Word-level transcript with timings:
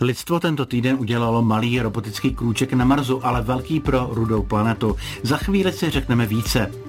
Lidstvo 0.00 0.40
tento 0.40 0.66
týden 0.66 0.96
udělalo 1.00 1.42
malý 1.42 1.80
robotický 1.80 2.34
krůček 2.34 2.72
na 2.72 2.84
Marsu, 2.84 3.26
ale 3.26 3.42
velký 3.42 3.80
pro 3.80 4.08
rudou 4.10 4.42
planetu. 4.42 4.96
Za 5.22 5.36
chvíli 5.36 5.72
si 5.72 5.90
řekneme 5.90 6.26
více. 6.26 6.87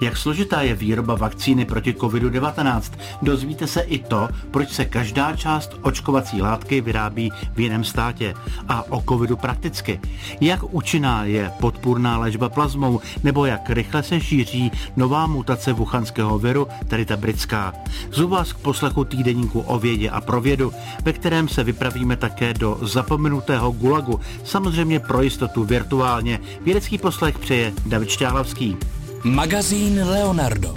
Jak 0.00 0.16
složitá 0.16 0.62
je 0.62 0.74
výroba 0.74 1.14
vakcíny 1.14 1.64
proti 1.64 1.92
COVID-19? 1.92 2.82
Dozvíte 3.22 3.66
se 3.66 3.80
i 3.80 3.98
to, 3.98 4.28
proč 4.50 4.70
se 4.70 4.84
každá 4.84 5.36
část 5.36 5.76
očkovací 5.82 6.42
látky 6.42 6.80
vyrábí 6.80 7.32
v 7.54 7.60
jiném 7.60 7.84
státě. 7.84 8.34
A 8.68 8.92
o 8.92 9.02
covidu 9.08 9.36
prakticky. 9.36 10.00
Jak 10.40 10.74
účinná 10.74 11.24
je 11.24 11.50
podpůrná 11.60 12.18
léčba 12.18 12.48
plazmou, 12.48 13.00
nebo 13.24 13.46
jak 13.46 13.70
rychle 13.70 14.02
se 14.02 14.20
šíří 14.20 14.70
nová 14.96 15.26
mutace 15.26 15.72
wuchanského 15.72 16.38
viru, 16.38 16.66
tedy 16.88 17.04
ta 17.04 17.16
britská. 17.16 17.72
Zvu 18.12 18.28
vás 18.28 18.52
k 18.52 18.58
poslechu 18.58 19.04
týdeníku 19.04 19.60
o 19.60 19.78
vědě 19.78 20.10
a 20.10 20.20
pro 20.20 20.40
vědu, 20.40 20.72
ve 21.04 21.12
kterém 21.12 21.48
se 21.48 21.64
vypravíme 21.64 22.16
také 22.16 22.54
do 22.54 22.78
zapomenutého 22.82 23.72
Gulagu, 23.72 24.20
samozřejmě 24.44 25.00
pro 25.00 25.22
jistotu 25.22 25.64
virtuálně. 25.64 26.40
Vědecký 26.60 26.98
poslech 26.98 27.38
přeje 27.38 27.72
David 27.86 28.10
Šťáhlavský. 28.10 28.76
Magazín 29.22 29.96
Leonardo. 29.96 30.72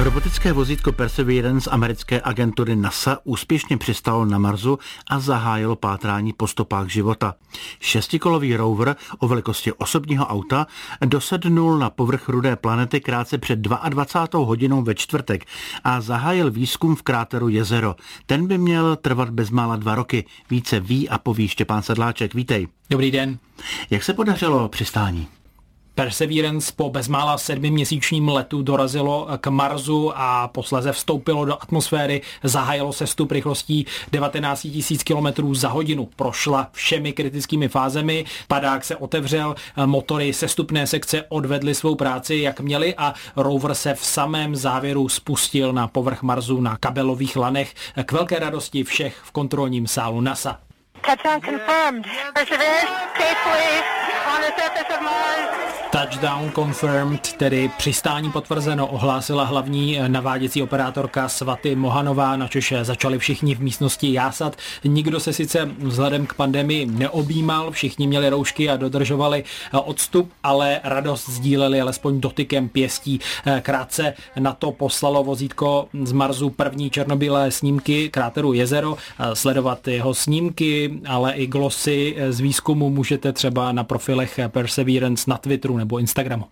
Robotické 0.00 0.52
vozítko 0.52 0.92
Perseverance 0.92 1.70
americké 1.70 2.20
agentury 2.24 2.76
NASA 2.76 3.18
úspěšně 3.24 3.76
přistalo 3.76 4.24
na 4.24 4.38
Marsu 4.38 4.78
a 5.06 5.20
zahájilo 5.20 5.76
pátrání 5.76 6.32
po 6.32 6.46
stopách 6.46 6.88
života. 6.88 7.34
Šestikolový 7.80 8.56
rover 8.56 8.96
o 9.18 9.28
velikosti 9.28 9.72
osobního 9.72 10.26
auta 10.26 10.66
dosednul 11.04 11.78
na 11.78 11.90
povrch 11.90 12.28
rudé 12.28 12.56
planety 12.56 13.00
krátce 13.00 13.38
před 13.38 13.58
22. 13.58 14.46
hodinou 14.46 14.82
ve 14.82 14.94
čtvrtek 14.94 15.44
a 15.84 16.00
zahájil 16.00 16.50
výzkum 16.50 16.96
v 16.96 17.02
kráteru 17.02 17.48
Jezero. 17.48 17.96
Ten 18.26 18.46
by 18.46 18.58
měl 18.58 18.96
trvat 18.96 19.30
bezmála 19.30 19.76
dva 19.76 19.94
roky. 19.94 20.24
Více 20.50 20.80
ví 20.80 21.08
a 21.08 21.18
poví 21.18 21.48
Štěpán 21.48 21.82
Sedláček. 21.82 22.34
Vítej. 22.34 22.68
Dobrý 22.90 23.10
den. 23.10 23.38
Jak 23.90 24.02
se 24.02 24.14
podařilo 24.14 24.68
přistání? 24.68 25.28
Perseverance 26.00 26.72
po 26.76 26.90
bezmála 26.90 27.38
sedmiměsíčním 27.38 28.28
letu 28.28 28.62
dorazilo 28.62 29.28
k 29.40 29.46
Marsu 29.46 30.12
a 30.14 30.48
posleze 30.48 30.92
vstoupilo 30.92 31.44
do 31.44 31.62
atmosféry, 31.62 32.22
zahájilo 32.42 32.92
se 32.92 33.06
stup 33.06 33.30
rychlostí 33.30 33.86
19 34.12 34.68
000 35.14 35.32
km 35.32 35.54
za 35.54 35.68
hodinu. 35.68 36.08
Prošla 36.16 36.68
všemi 36.72 37.12
kritickými 37.12 37.68
fázemi, 37.68 38.24
padák 38.48 38.84
se 38.84 38.96
otevřel, 38.96 39.54
motory 39.86 40.32
sestupné 40.32 40.86
sekce 40.86 41.24
odvedly 41.28 41.74
svou 41.74 41.94
práci, 41.94 42.34
jak 42.34 42.60
měli 42.60 42.94
a 42.96 43.14
rover 43.36 43.74
se 43.74 43.94
v 43.94 44.04
samém 44.04 44.56
závěru 44.56 45.08
spustil 45.08 45.72
na 45.72 45.88
povrch 45.88 46.22
Marsu 46.22 46.60
na 46.60 46.76
kabelových 46.76 47.36
lanech 47.36 47.74
k 48.04 48.12
velké 48.12 48.38
radosti 48.38 48.84
všech 48.84 49.16
v 49.22 49.30
kontrolním 49.30 49.86
sálu 49.86 50.20
NASA. 50.20 50.58
Touchdown 51.02 51.40
confirmed. 51.40 52.06
Perseverance 52.34 52.88
safely 53.18 54.00
on 54.34 54.40
the 54.40 54.52
surface 54.56 54.94
of 54.94 55.02
Mars. 55.02 55.69
Touchdown 55.92 56.52
confirmed, 56.54 57.32
tedy 57.32 57.70
přistání 57.78 58.30
potvrzeno, 58.30 58.86
ohlásila 58.86 59.44
hlavní 59.44 59.98
naváděcí 60.08 60.62
operátorka 60.62 61.28
Svaty 61.28 61.76
Mohanová, 61.76 62.36
na 62.36 62.48
což 62.48 62.74
začali 62.82 63.18
všichni 63.18 63.54
v 63.54 63.60
místnosti 63.60 64.12
jásat. 64.12 64.56
Nikdo 64.84 65.20
se 65.20 65.32
sice 65.32 65.70
vzhledem 65.78 66.26
k 66.26 66.34
pandemii 66.34 66.86
neobjímal, 66.86 67.70
všichni 67.70 68.06
měli 68.06 68.28
roušky 68.28 68.70
a 68.70 68.76
dodržovali 68.76 69.44
odstup, 69.84 70.32
ale 70.42 70.80
radost 70.84 71.28
sdíleli 71.28 71.80
alespoň 71.80 72.20
dotykem 72.20 72.68
pěstí. 72.68 73.20
Krátce 73.62 74.14
na 74.38 74.52
to 74.52 74.72
poslalo 74.72 75.24
vozítko 75.24 75.88
z 76.02 76.12
Marsu 76.12 76.50
první 76.50 76.90
černobílé 76.90 77.50
snímky 77.50 78.08
kráteru 78.08 78.52
jezero. 78.52 78.96
Sledovat 79.34 79.88
jeho 79.88 80.14
snímky, 80.14 81.00
ale 81.06 81.32
i 81.32 81.46
glosy 81.46 82.16
z 82.28 82.40
výzkumu 82.40 82.90
můžete 82.90 83.32
třeba 83.32 83.72
na 83.72 83.84
profilech 83.84 84.40
Perseverance 84.48 85.30
na 85.30 85.38
Twitteru 85.38 85.79
nebo 85.80 85.98
Instagramu. 85.98 86.44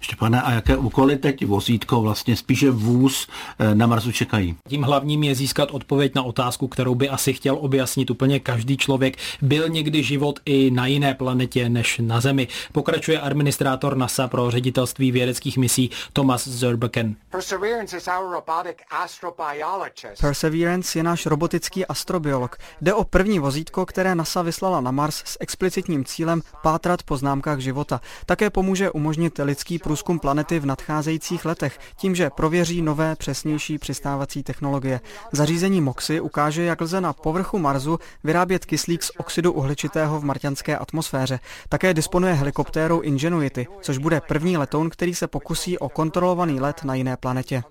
Štěpane, 0.00 0.42
a 0.42 0.52
jaké 0.52 0.76
úkoly 0.76 1.16
teď 1.16 1.46
vozítko, 1.46 2.00
vlastně 2.00 2.36
spíše 2.36 2.70
vůz 2.70 3.28
eh, 3.58 3.74
na 3.74 3.86
Marsu 3.86 4.12
čekají? 4.12 4.56
Tím 4.68 4.82
hlavním 4.82 5.22
je 5.22 5.34
získat 5.34 5.70
odpověď 5.70 6.14
na 6.14 6.22
otázku, 6.22 6.68
kterou 6.68 6.94
by 6.94 7.08
asi 7.08 7.32
chtěl 7.32 7.56
objasnit 7.60 8.10
úplně 8.10 8.40
každý 8.40 8.76
člověk. 8.76 9.16
Byl 9.42 9.68
někdy 9.68 10.02
život 10.02 10.40
i 10.44 10.70
na 10.70 10.86
jiné 10.86 11.14
planetě 11.14 11.68
než 11.68 12.00
na 12.02 12.20
Zemi? 12.20 12.48
Pokračuje 12.72 13.20
administrátor 13.20 13.96
NASA 13.96 14.28
pro 14.28 14.50
ředitelství 14.50 15.12
vědeckých 15.12 15.58
misí 15.58 15.90
Thomas 16.12 16.48
Zurbuchen. 16.48 17.16
Perseverance 20.20 20.98
je 20.98 21.02
náš 21.02 21.26
robotický 21.26 21.86
astrobiolog. 21.86 22.56
Jde 22.80 22.94
o 22.94 23.04
první 23.04 23.38
vozítko, 23.38 23.86
které 23.86 24.14
NASA 24.14 24.42
vyslala 24.42 24.80
na 24.80 24.90
Mars 24.90 25.22
s 25.24 25.36
explicitním 25.40 26.04
cílem 26.04 26.42
pátrat 26.62 27.02
po 27.02 27.16
známkách 27.16 27.58
života. 27.58 28.00
Také 28.26 28.50
pomůže 28.50 28.90
umožnit 28.90 29.38
lidský 29.58 29.78
průzkum 29.78 30.18
planety 30.18 30.58
v 30.58 30.66
nadcházejících 30.66 31.44
letech 31.44 31.78
tím, 31.96 32.14
že 32.14 32.30
prověří 32.30 32.82
nové, 32.82 33.16
přesnější 33.16 33.78
přistávací 33.78 34.42
technologie. 34.42 35.00
Zařízení 35.32 35.80
MOXy 35.80 36.20
ukáže, 36.20 36.62
jak 36.62 36.80
lze 36.80 37.00
na 37.00 37.12
povrchu 37.12 37.58
Marsu 37.58 37.98
vyrábět 38.24 38.64
kyslík 38.64 39.02
z 39.02 39.10
oxidu 39.18 39.52
uhličitého 39.52 40.20
v 40.20 40.24
marťanské 40.24 40.78
atmosféře. 40.78 41.40
Také 41.68 41.94
disponuje 41.94 42.34
helikoptérou 42.34 43.00
Ingenuity, 43.00 43.66
což 43.80 43.98
bude 43.98 44.20
první 44.20 44.56
letoun, 44.56 44.90
který 44.90 45.14
se 45.14 45.26
pokusí 45.26 45.78
o 45.78 45.88
kontrolovaný 45.88 46.60
let 46.60 46.84
na 46.84 46.94
jiné 46.94 47.16
planetě. 47.16 47.62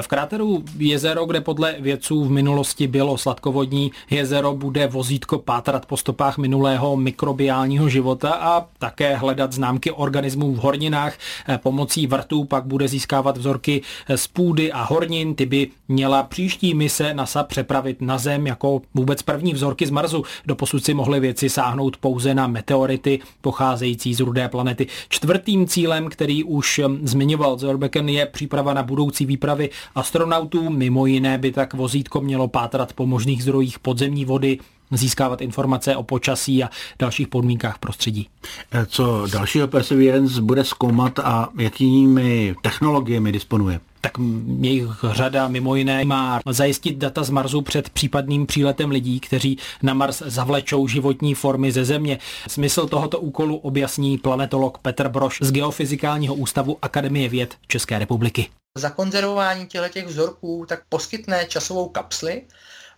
V 0.00 0.08
kráteru 0.08 0.64
jezero, 0.78 1.24
kde 1.26 1.40
podle 1.40 1.76
vědců 1.80 2.24
v 2.24 2.30
minulosti 2.30 2.86
bylo 2.86 3.18
sladkovodní 3.18 3.92
jezero, 4.10 4.54
bude 4.54 4.86
vozítko 4.86 5.38
pátrat 5.38 5.86
po 5.86 5.96
stopách 5.96 6.38
minulého 6.38 6.96
mikrobiálního 6.96 7.88
života 7.88 8.30
a 8.30 8.66
také 8.78 9.16
hledat 9.16 9.52
známky 9.52 9.90
organismů 9.90 10.54
v 10.54 10.58
horninách. 10.58 11.14
Pomocí 11.56 12.06
vrtů 12.06 12.44
pak 12.44 12.64
bude 12.64 12.88
získávat 12.88 13.36
vzorky 13.36 13.82
z 14.16 14.26
půdy 14.26 14.72
a 14.72 14.82
hornin. 14.82 15.34
Ty 15.34 15.46
by 15.46 15.68
měla 15.88 16.22
příští 16.22 16.74
mise 16.74 17.14
NASA 17.14 17.42
přepravit 17.42 18.00
na 18.00 18.18
Zem 18.18 18.46
jako 18.46 18.82
vůbec 18.94 19.22
první 19.22 19.54
vzorky 19.54 19.86
z 19.86 19.90
Marsu. 19.90 20.24
Doposud 20.46 20.84
si 20.84 20.94
mohli 20.94 21.20
věci 21.20 21.48
sáhnout 21.48 21.96
pouze 21.96 22.34
na 22.34 22.46
meteority 22.46 23.20
pocházející 23.40 24.14
z 24.14 24.20
rudé 24.20 24.48
planety. 24.48 24.86
Čtvrtým 25.08 25.66
cílem, 25.66 26.08
který 26.08 26.44
už 26.44 26.80
zmiňoval 27.02 27.58
Zorbecken, 27.58 28.08
je 28.08 28.26
příprava 28.26 28.59
příprava 28.60 28.74
na 28.74 28.82
budoucí 28.82 29.26
výpravy 29.26 29.70
astronautů. 29.94 30.70
Mimo 30.70 31.06
jiné 31.06 31.38
by 31.38 31.52
tak 31.52 31.74
vozítko 31.74 32.20
mělo 32.20 32.48
pátrat 32.48 32.92
po 32.92 33.06
možných 33.06 33.42
zdrojích 33.42 33.78
podzemní 33.78 34.24
vody, 34.24 34.58
získávat 34.90 35.40
informace 35.40 35.96
o 35.96 36.02
počasí 36.02 36.64
a 36.64 36.70
dalších 36.98 37.28
podmínkách 37.28 37.78
prostředí. 37.78 38.28
Eh, 38.72 38.86
co 38.86 39.26
dalšího 39.32 39.68
Perseverance 39.68 40.40
bude 40.40 40.64
zkoumat 40.64 41.18
a 41.18 41.48
jakými 41.58 42.54
technologiemi 42.62 43.32
disponuje? 43.32 43.80
tak 44.00 44.12
jejich 44.60 44.86
řada 45.10 45.48
mimo 45.48 45.74
jiné 45.74 46.04
má 46.04 46.40
zajistit 46.46 46.96
data 46.96 47.22
z 47.22 47.30
Marsu 47.30 47.62
před 47.62 47.90
případným 47.90 48.46
příletem 48.46 48.90
lidí, 48.90 49.20
kteří 49.20 49.58
na 49.82 49.94
Mars 49.94 50.22
zavlečou 50.26 50.88
životní 50.88 51.34
formy 51.34 51.72
ze 51.72 51.84
Země. 51.84 52.18
Smysl 52.48 52.86
tohoto 52.86 53.20
úkolu 53.20 53.56
objasní 53.56 54.18
planetolog 54.18 54.78
Petr 54.78 55.08
Broš 55.08 55.38
z 55.42 55.52
Geofyzikálního 55.52 56.34
ústavu 56.34 56.78
Akademie 56.82 57.28
věd 57.28 57.54
České 57.66 57.98
republiky. 57.98 58.48
Zakonzervování 58.78 59.66
těchto 59.66 60.08
vzorků 60.08 60.66
tak 60.68 60.82
poskytne 60.88 61.44
časovou 61.48 61.88
kapsli, 61.88 62.42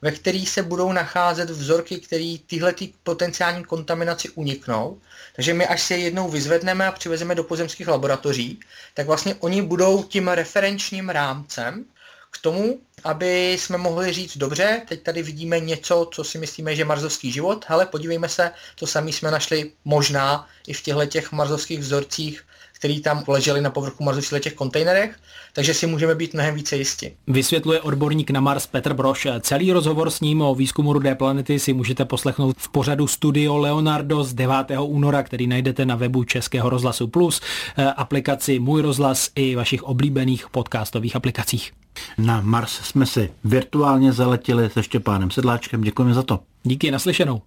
ve 0.02 0.12
kterých 0.12 0.50
se 0.50 0.62
budou 0.62 0.92
nacházet 0.92 1.50
vzorky, 1.50 2.00
které 2.00 2.36
tyhle 2.46 2.72
ty 2.72 2.92
potenciální 3.02 3.64
kontaminaci 3.64 4.28
uniknou. 4.28 5.00
Takže 5.36 5.54
my, 5.54 5.66
až 5.66 5.82
si 5.82 5.94
je 5.94 6.00
jednou 6.00 6.28
vyzvedneme 6.28 6.86
a 6.86 6.92
přivezeme 6.92 7.34
do 7.34 7.44
pozemských 7.44 7.88
laboratoří, 7.88 8.60
tak 8.94 9.06
vlastně 9.06 9.34
oni 9.34 9.62
budou 9.62 10.02
tím 10.02 10.28
referenčním 10.28 11.08
rámcem 11.08 11.84
k 12.30 12.38
tomu, 12.38 12.80
aby 13.04 13.52
jsme 13.52 13.78
mohli 13.78 14.12
říct, 14.12 14.36
dobře, 14.36 14.82
teď 14.88 15.02
tady 15.02 15.22
vidíme 15.22 15.60
něco, 15.60 16.08
co 16.12 16.24
si 16.24 16.38
myslíme, 16.38 16.76
že 16.76 16.80
je 16.80 16.86
marzovský 16.86 17.32
život, 17.32 17.64
ale 17.68 17.86
podívejme 17.86 18.28
se, 18.28 18.50
to 18.74 18.86
sami 18.86 19.12
jsme 19.12 19.30
našli 19.30 19.72
možná 19.84 20.48
i 20.66 20.72
v 20.72 20.82
těchto 20.82 21.06
těch 21.06 21.32
marzovských 21.32 21.80
vzorcích 21.80 22.44
který 22.82 23.00
tam 23.00 23.24
leželi 23.26 23.60
na 23.60 23.70
povrchu 23.70 24.04
Marsu 24.04 24.36
v 24.36 24.40
těch 24.40 24.54
kontejnerech, 24.54 25.16
takže 25.52 25.74
si 25.74 25.86
můžeme 25.86 26.14
být 26.14 26.34
mnohem 26.34 26.54
více 26.54 26.76
jisti. 26.76 27.14
Vysvětluje 27.26 27.80
odborník 27.80 28.30
na 28.30 28.40
Mars 28.40 28.66
Petr 28.66 28.94
Broš. 28.94 29.26
Celý 29.40 29.72
rozhovor 29.72 30.10
s 30.10 30.20
ním 30.20 30.42
o 30.42 30.54
výzkumu 30.54 30.92
rudé 30.92 31.14
planety 31.14 31.58
si 31.58 31.72
můžete 31.72 32.04
poslechnout 32.04 32.56
v 32.58 32.68
pořadu 32.68 33.06
Studio 33.06 33.56
Leonardo 33.56 34.24
z 34.24 34.34
9. 34.34 34.56
února, 34.80 35.22
který 35.22 35.46
najdete 35.46 35.86
na 35.86 35.96
webu 35.96 36.24
Českého 36.24 36.70
rozhlasu 36.70 37.08
Plus, 37.08 37.40
eh, 37.76 37.84
aplikaci 37.84 38.58
Můj 38.58 38.82
rozhlas 38.82 39.30
i 39.34 39.54
vašich 39.54 39.82
oblíbených 39.82 40.48
podcastových 40.50 41.16
aplikacích. 41.16 41.72
Na 42.18 42.40
Mars 42.40 42.72
jsme 42.72 43.06
si 43.06 43.30
virtuálně 43.44 44.12
zaletěli 44.12 44.70
se 44.70 44.82
Štěpánem 44.82 45.30
Sedláčkem. 45.30 45.82
Děkujeme 45.82 46.14
za 46.14 46.22
to. 46.22 46.40
Díky, 46.62 46.90
naslyšenou. 46.90 47.42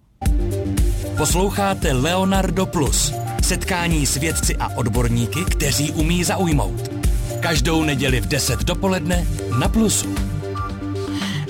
Posloucháte 1.16 1.92
Leonardo 1.92 2.66
Plus 2.66 3.25
Setkání 3.46 4.06
s 4.06 4.16
vědci 4.16 4.56
a 4.56 4.68
odborníky, 4.68 5.44
kteří 5.44 5.92
umí 5.92 6.24
zaujmout. 6.24 6.90
Každou 7.40 7.84
neděli 7.84 8.20
v 8.20 8.26
10 8.26 8.64
dopoledne 8.64 9.26
na 9.58 9.68
Plusu. 9.68 10.25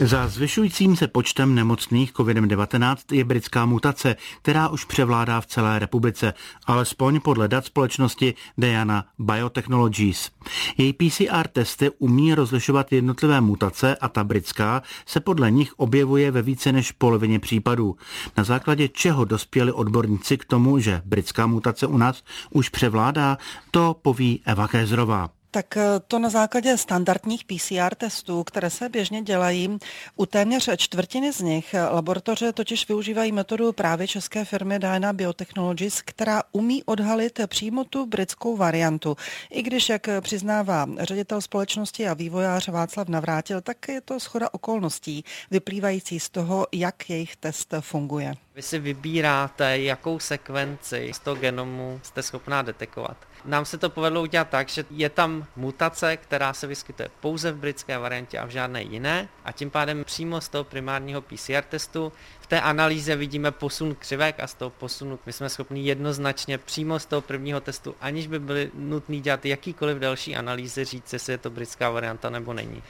Za 0.00 0.28
zvyšujícím 0.28 0.96
se 0.96 1.08
počtem 1.08 1.54
nemocných 1.54 2.12
COVID-19 2.12 2.96
je 3.12 3.24
britská 3.24 3.66
mutace, 3.66 4.16
která 4.42 4.68
už 4.68 4.84
převládá 4.84 5.40
v 5.40 5.46
celé 5.46 5.78
republice, 5.78 6.34
alespoň 6.66 7.20
podle 7.20 7.48
dat 7.48 7.66
společnosti 7.66 8.34
Diana 8.58 9.04
Biotechnologies. 9.18 10.30
Její 10.78 10.92
PCR 10.92 11.48
testy 11.52 11.90
umí 11.98 12.34
rozlišovat 12.34 12.92
jednotlivé 12.92 13.40
mutace 13.40 13.96
a 13.96 14.08
ta 14.08 14.24
britská 14.24 14.82
se 15.06 15.20
podle 15.20 15.50
nich 15.50 15.72
objevuje 15.76 16.30
ve 16.30 16.42
více 16.42 16.72
než 16.72 16.92
polovině 16.92 17.38
případů. 17.38 17.96
Na 18.36 18.44
základě 18.44 18.88
čeho 18.88 19.24
dospěli 19.24 19.72
odborníci 19.72 20.38
k 20.38 20.44
tomu, 20.44 20.78
že 20.78 21.02
britská 21.04 21.46
mutace 21.46 21.86
u 21.86 21.96
nás 21.98 22.24
už 22.50 22.68
převládá, 22.68 23.38
to 23.70 23.96
poví 24.02 24.42
Eva 24.44 24.68
Kézrová. 24.68 25.35
Tak 25.56 25.76
eh, 25.76 26.00
to 26.08 26.18
na 26.18 26.28
základě 26.28 26.76
standardních 26.76 27.44
PCR 27.44 27.94
testů, 27.94 28.44
které 28.44 28.70
se 28.70 28.88
běžně 28.88 29.22
dělají. 29.22 29.78
U 30.16 30.26
téměř 30.26 30.70
čtvrtiny 30.76 31.32
z 31.32 31.40
nich 31.40 31.74
laboratoře 31.90 32.52
totiž 32.52 32.88
využívají 32.88 33.32
metodu 33.32 33.72
právě 33.72 34.08
české 34.08 34.44
firmy 34.44 34.78
Dyna 34.78 35.12
Biotechnologies, 35.12 36.02
která 36.02 36.42
umí 36.52 36.84
odhalit 36.84 37.40
přímo 37.46 37.84
tu 37.84 38.06
britskou 38.06 38.56
variantu. 38.56 39.16
I 39.50 39.62
když, 39.62 39.88
jak 39.88 40.08
přiznává 40.20 40.86
ředitel 40.98 41.40
společnosti 41.40 42.08
a 42.08 42.14
vývojář 42.14 42.68
Václav 42.68 43.08
Navrátil, 43.08 43.60
tak 43.60 43.88
je 43.88 44.00
to 44.00 44.20
schoda 44.20 44.48
okolností 44.52 45.24
vyplývající 45.50 46.20
z 46.20 46.28
toho, 46.30 46.66
jak 46.72 47.10
jejich 47.10 47.36
test 47.36 47.74
funguje. 47.80 48.34
Vy 48.54 48.62
si 48.62 48.78
vybíráte, 48.78 49.78
jakou 49.78 50.18
sekvenci 50.18 51.10
z 51.14 51.18
toho 51.18 51.36
genomu 51.36 52.00
jste 52.02 52.22
schopná 52.22 52.62
detekovat. 52.62 53.16
Nám 53.46 53.64
se 53.64 53.78
to 53.78 53.90
povedlo 53.90 54.22
udělat 54.22 54.48
tak, 54.48 54.68
že 54.68 54.84
je 54.90 55.10
tam 55.10 55.46
mutace, 55.56 56.16
která 56.16 56.52
se 56.52 56.66
vyskytuje 56.66 57.08
pouze 57.20 57.52
v 57.52 57.56
britské 57.56 57.98
variantě 57.98 58.38
a 58.38 58.46
v 58.46 58.50
žádné 58.50 58.82
jiné 58.82 59.28
a 59.44 59.52
tím 59.52 59.70
pádem 59.70 60.04
přímo 60.04 60.40
z 60.40 60.48
toho 60.48 60.64
primárního 60.64 61.22
PCR 61.22 61.62
testu 61.68 62.12
v 62.40 62.46
té 62.46 62.60
analýze 62.60 63.16
vidíme 63.16 63.50
posun 63.50 63.94
křivek 63.94 64.40
a 64.40 64.46
z 64.46 64.54
toho 64.54 64.70
posunu 64.70 65.18
my 65.26 65.32
jsme 65.32 65.48
schopni 65.48 65.82
jednoznačně 65.82 66.58
přímo 66.58 66.98
z 66.98 67.06
toho 67.06 67.22
prvního 67.22 67.60
testu, 67.60 67.94
aniž 68.00 68.26
by 68.26 68.38
byly 68.38 68.70
nutný 68.74 69.20
dělat 69.20 69.46
jakýkoliv 69.46 69.98
další 69.98 70.36
analýzy, 70.36 70.84
říct, 70.84 71.12
jestli 71.12 71.32
je 71.32 71.38
to 71.38 71.50
britská 71.50 71.90
varianta 71.90 72.30
nebo 72.30 72.52
není. 72.52 72.82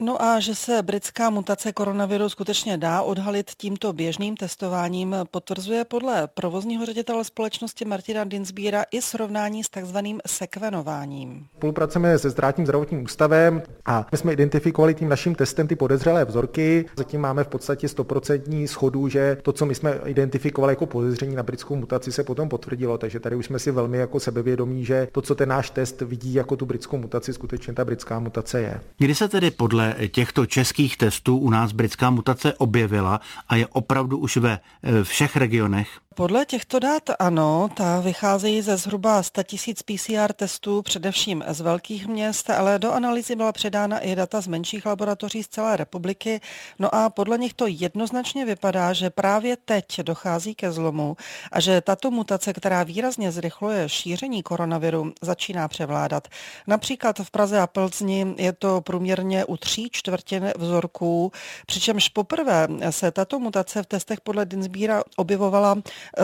No 0.00 0.22
a 0.22 0.40
že 0.40 0.54
se 0.54 0.82
britská 0.82 1.30
mutace 1.30 1.72
koronaviru 1.72 2.28
skutečně 2.28 2.78
dá 2.78 3.02
odhalit 3.02 3.50
tímto 3.56 3.92
běžným 3.92 4.36
testováním, 4.36 5.16
potvrzuje 5.30 5.84
podle 5.84 6.26
provozního 6.26 6.86
ředitele 6.86 7.24
společnosti 7.24 7.84
Martina 7.84 8.24
Dinsbíra 8.24 8.84
i 8.90 9.02
srovnání 9.02 9.64
s 9.64 9.68
takzvaným 9.68 10.20
sekvenováním. 10.26 11.46
Spolupracujeme 11.56 12.18
se 12.18 12.30
zdrátním 12.30 12.66
zdravotním 12.66 13.02
ústavem 13.02 13.62
a 13.86 14.06
my 14.12 14.18
jsme 14.18 14.32
identifikovali 14.32 14.94
tím 14.94 15.08
naším 15.08 15.34
testem 15.34 15.68
ty 15.68 15.76
podezřelé 15.76 16.24
vzorky. 16.24 16.86
Zatím 16.96 17.20
máme 17.20 17.44
v 17.44 17.48
podstatě 17.48 17.86
100% 17.86 18.66
schodu, 18.66 19.08
že 19.08 19.36
to, 19.42 19.52
co 19.52 19.66
my 19.66 19.74
jsme 19.74 20.00
identifikovali 20.04 20.72
jako 20.72 20.86
podezření 20.86 21.36
na 21.36 21.42
britskou 21.42 21.76
mutaci, 21.76 22.12
se 22.12 22.24
potom 22.24 22.48
potvrdilo. 22.48 22.98
Takže 22.98 23.20
tady 23.20 23.36
už 23.36 23.46
jsme 23.46 23.58
si 23.58 23.70
velmi 23.70 23.98
jako 23.98 24.20
sebevědomí, 24.20 24.84
že 24.84 25.08
to, 25.12 25.22
co 25.22 25.34
ten 25.34 25.48
náš 25.48 25.70
test 25.70 26.00
vidí 26.00 26.34
jako 26.34 26.56
tu 26.56 26.66
britskou 26.66 26.96
mutaci, 26.96 27.32
skutečně 27.32 27.72
ta 27.72 27.84
britská 27.84 28.18
mutace 28.18 28.60
je. 28.60 28.80
Kdy 28.98 29.14
se 29.14 29.28
tedy 29.28 29.50
podle 29.50 29.85
těchto 30.08 30.46
českých 30.46 30.96
testů 30.96 31.38
u 31.38 31.50
nás 31.50 31.72
britská 31.72 32.10
mutace 32.10 32.54
objevila 32.54 33.20
a 33.48 33.56
je 33.56 33.66
opravdu 33.66 34.18
už 34.18 34.36
ve 34.36 34.60
eh, 34.82 35.04
všech 35.04 35.36
regionech? 35.36 35.88
Podle 36.16 36.44
těchto 36.44 36.78
dat 36.78 37.02
ano, 37.18 37.68
ta 37.74 38.00
vycházejí 38.00 38.62
ze 38.62 38.76
zhruba 38.76 39.22
100 39.22 39.42
tisíc 39.42 39.82
PCR 39.82 40.32
testů, 40.32 40.82
především 40.82 41.44
z 41.48 41.60
velkých 41.60 42.06
měst, 42.06 42.50
ale 42.50 42.78
do 42.78 42.92
analýzy 42.92 43.36
byla 43.36 43.52
předána 43.52 43.98
i 43.98 44.14
data 44.14 44.40
z 44.40 44.46
menších 44.46 44.86
laboratoří 44.86 45.42
z 45.42 45.48
celé 45.48 45.76
republiky. 45.76 46.40
No 46.78 46.94
a 46.94 47.10
podle 47.10 47.38
nich 47.38 47.54
to 47.54 47.66
jednoznačně 47.66 48.44
vypadá, 48.44 48.92
že 48.92 49.10
právě 49.10 49.56
teď 49.64 50.00
dochází 50.02 50.54
ke 50.54 50.72
zlomu 50.72 51.16
a 51.52 51.60
že 51.60 51.80
tato 51.80 52.10
mutace, 52.10 52.52
která 52.52 52.82
výrazně 52.82 53.32
zrychluje 53.32 53.88
šíření 53.88 54.42
koronaviru, 54.42 55.12
začíná 55.22 55.68
převládat. 55.68 56.28
Například 56.66 57.18
v 57.18 57.30
Praze 57.30 57.60
a 57.60 57.66
Plzni 57.66 58.34
je 58.36 58.52
to 58.52 58.80
průměrně 58.80 59.44
u 59.44 59.56
tří 59.76 59.88
čtvrtin 59.92 60.52
vzorků, 60.58 61.32
přičemž 61.66 62.08
poprvé 62.08 62.68
se 62.90 63.10
tato 63.10 63.38
mutace 63.38 63.82
v 63.82 63.86
testech 63.86 64.20
podle 64.20 64.46
Dinsbíra 64.46 65.02
objevovala 65.16 65.76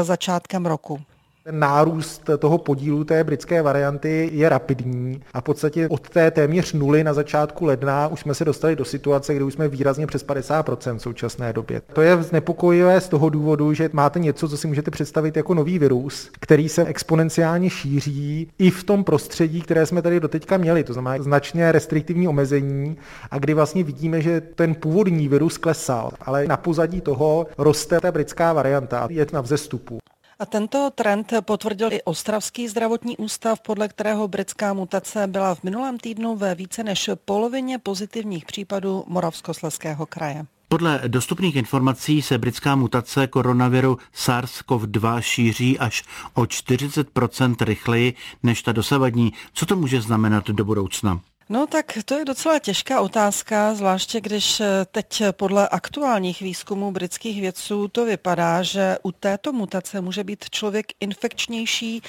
začátkem 0.02 0.66
roku. 0.66 1.00
Ten 1.44 1.58
nárůst 1.58 2.30
toho 2.38 2.58
podílu 2.58 3.04
té 3.04 3.24
britské 3.24 3.62
varianty 3.62 4.30
je 4.32 4.48
rapidní 4.48 5.20
a 5.34 5.40
v 5.40 5.44
podstatě 5.44 5.88
od 5.88 6.08
té 6.08 6.30
téměř 6.30 6.72
nuly 6.72 7.04
na 7.04 7.14
začátku 7.14 7.64
ledna 7.64 8.08
už 8.08 8.20
jsme 8.20 8.34
se 8.34 8.44
dostali 8.44 8.76
do 8.76 8.84
situace, 8.84 9.34
kdy 9.34 9.44
už 9.44 9.52
jsme 9.52 9.68
výrazně 9.68 10.06
přes 10.06 10.26
50% 10.26 10.96
v 10.96 11.02
současné 11.02 11.52
době. 11.52 11.82
To 11.92 12.00
je 12.00 12.22
znepokojivé 12.22 13.00
z 13.00 13.08
toho 13.08 13.28
důvodu, 13.28 13.74
že 13.74 13.90
máte 13.92 14.18
něco, 14.18 14.48
co 14.48 14.56
si 14.56 14.66
můžete 14.66 14.90
představit 14.90 15.36
jako 15.36 15.54
nový 15.54 15.78
virus, 15.78 16.30
který 16.40 16.68
se 16.68 16.84
exponenciálně 16.84 17.70
šíří 17.70 18.48
i 18.58 18.70
v 18.70 18.84
tom 18.84 19.04
prostředí, 19.04 19.60
které 19.62 19.86
jsme 19.86 20.02
tady 20.02 20.20
doteďka 20.20 20.56
měli, 20.56 20.84
to 20.84 20.92
znamená 20.92 21.22
značně 21.22 21.72
restriktivní 21.72 22.28
omezení 22.28 22.96
a 23.30 23.38
kdy 23.38 23.54
vlastně 23.54 23.84
vidíme, 23.84 24.20
že 24.20 24.40
ten 24.40 24.74
původní 24.74 25.28
virus 25.28 25.58
klesal, 25.58 26.10
ale 26.20 26.46
na 26.46 26.56
pozadí 26.56 27.00
toho 27.00 27.46
roste 27.58 28.00
ta 28.00 28.12
britská 28.12 28.52
varianta 28.52 29.06
je 29.10 29.26
na 29.32 29.40
vzestupu. 29.40 29.98
A 30.42 30.46
tento 30.46 30.90
trend 30.94 31.32
potvrdil 31.40 31.92
i 31.92 32.02
Ostravský 32.02 32.68
zdravotní 32.68 33.16
ústav, 33.16 33.60
podle 33.60 33.88
kterého 33.88 34.28
britská 34.28 34.74
mutace 34.74 35.26
byla 35.26 35.54
v 35.54 35.62
minulém 35.62 35.98
týdnu 35.98 36.36
ve 36.36 36.54
více 36.54 36.84
než 36.84 37.10
polovině 37.24 37.78
pozitivních 37.78 38.44
případů 38.44 39.04
Moravskoslezského 39.06 40.06
kraje. 40.06 40.46
Podle 40.68 41.00
dostupných 41.06 41.56
informací 41.56 42.22
se 42.22 42.38
britská 42.38 42.76
mutace 42.76 43.26
koronaviru 43.26 43.98
SARS-CoV-2 44.16 45.20
šíří 45.20 45.78
až 45.78 46.04
o 46.34 46.42
40% 46.42 47.56
rychleji 47.60 48.14
než 48.42 48.62
ta 48.62 48.72
dosavadní. 48.72 49.32
Co 49.52 49.66
to 49.66 49.76
může 49.76 50.00
znamenat 50.00 50.46
do 50.46 50.64
budoucna? 50.64 51.20
No 51.52 51.66
tak 51.66 51.98
to 52.04 52.14
je 52.18 52.24
docela 52.24 52.58
těžká 52.58 53.00
otázka, 53.00 53.74
zvláště 53.74 54.20
když 54.20 54.60
eh, 54.60 54.66
teď 54.90 55.22
podle 55.30 55.68
aktuálních 55.68 56.40
výzkumů 56.40 56.92
britských 56.92 57.40
vědců 57.40 57.88
to 57.88 58.04
vypadá, 58.04 58.62
že 58.62 58.98
u 59.02 59.12
této 59.12 59.52
mutace 59.52 60.00
může 60.00 60.24
být 60.24 60.50
člověk 60.50 60.86
infekčnější 61.00 62.02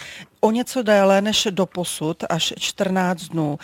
o 0.44 0.52
něco 0.52 0.84
déle 0.84 1.22
než 1.22 1.48
do 1.52 1.66
posud, 1.66 2.24
až 2.30 2.54
14 2.60 3.22
dnů. 3.24 3.60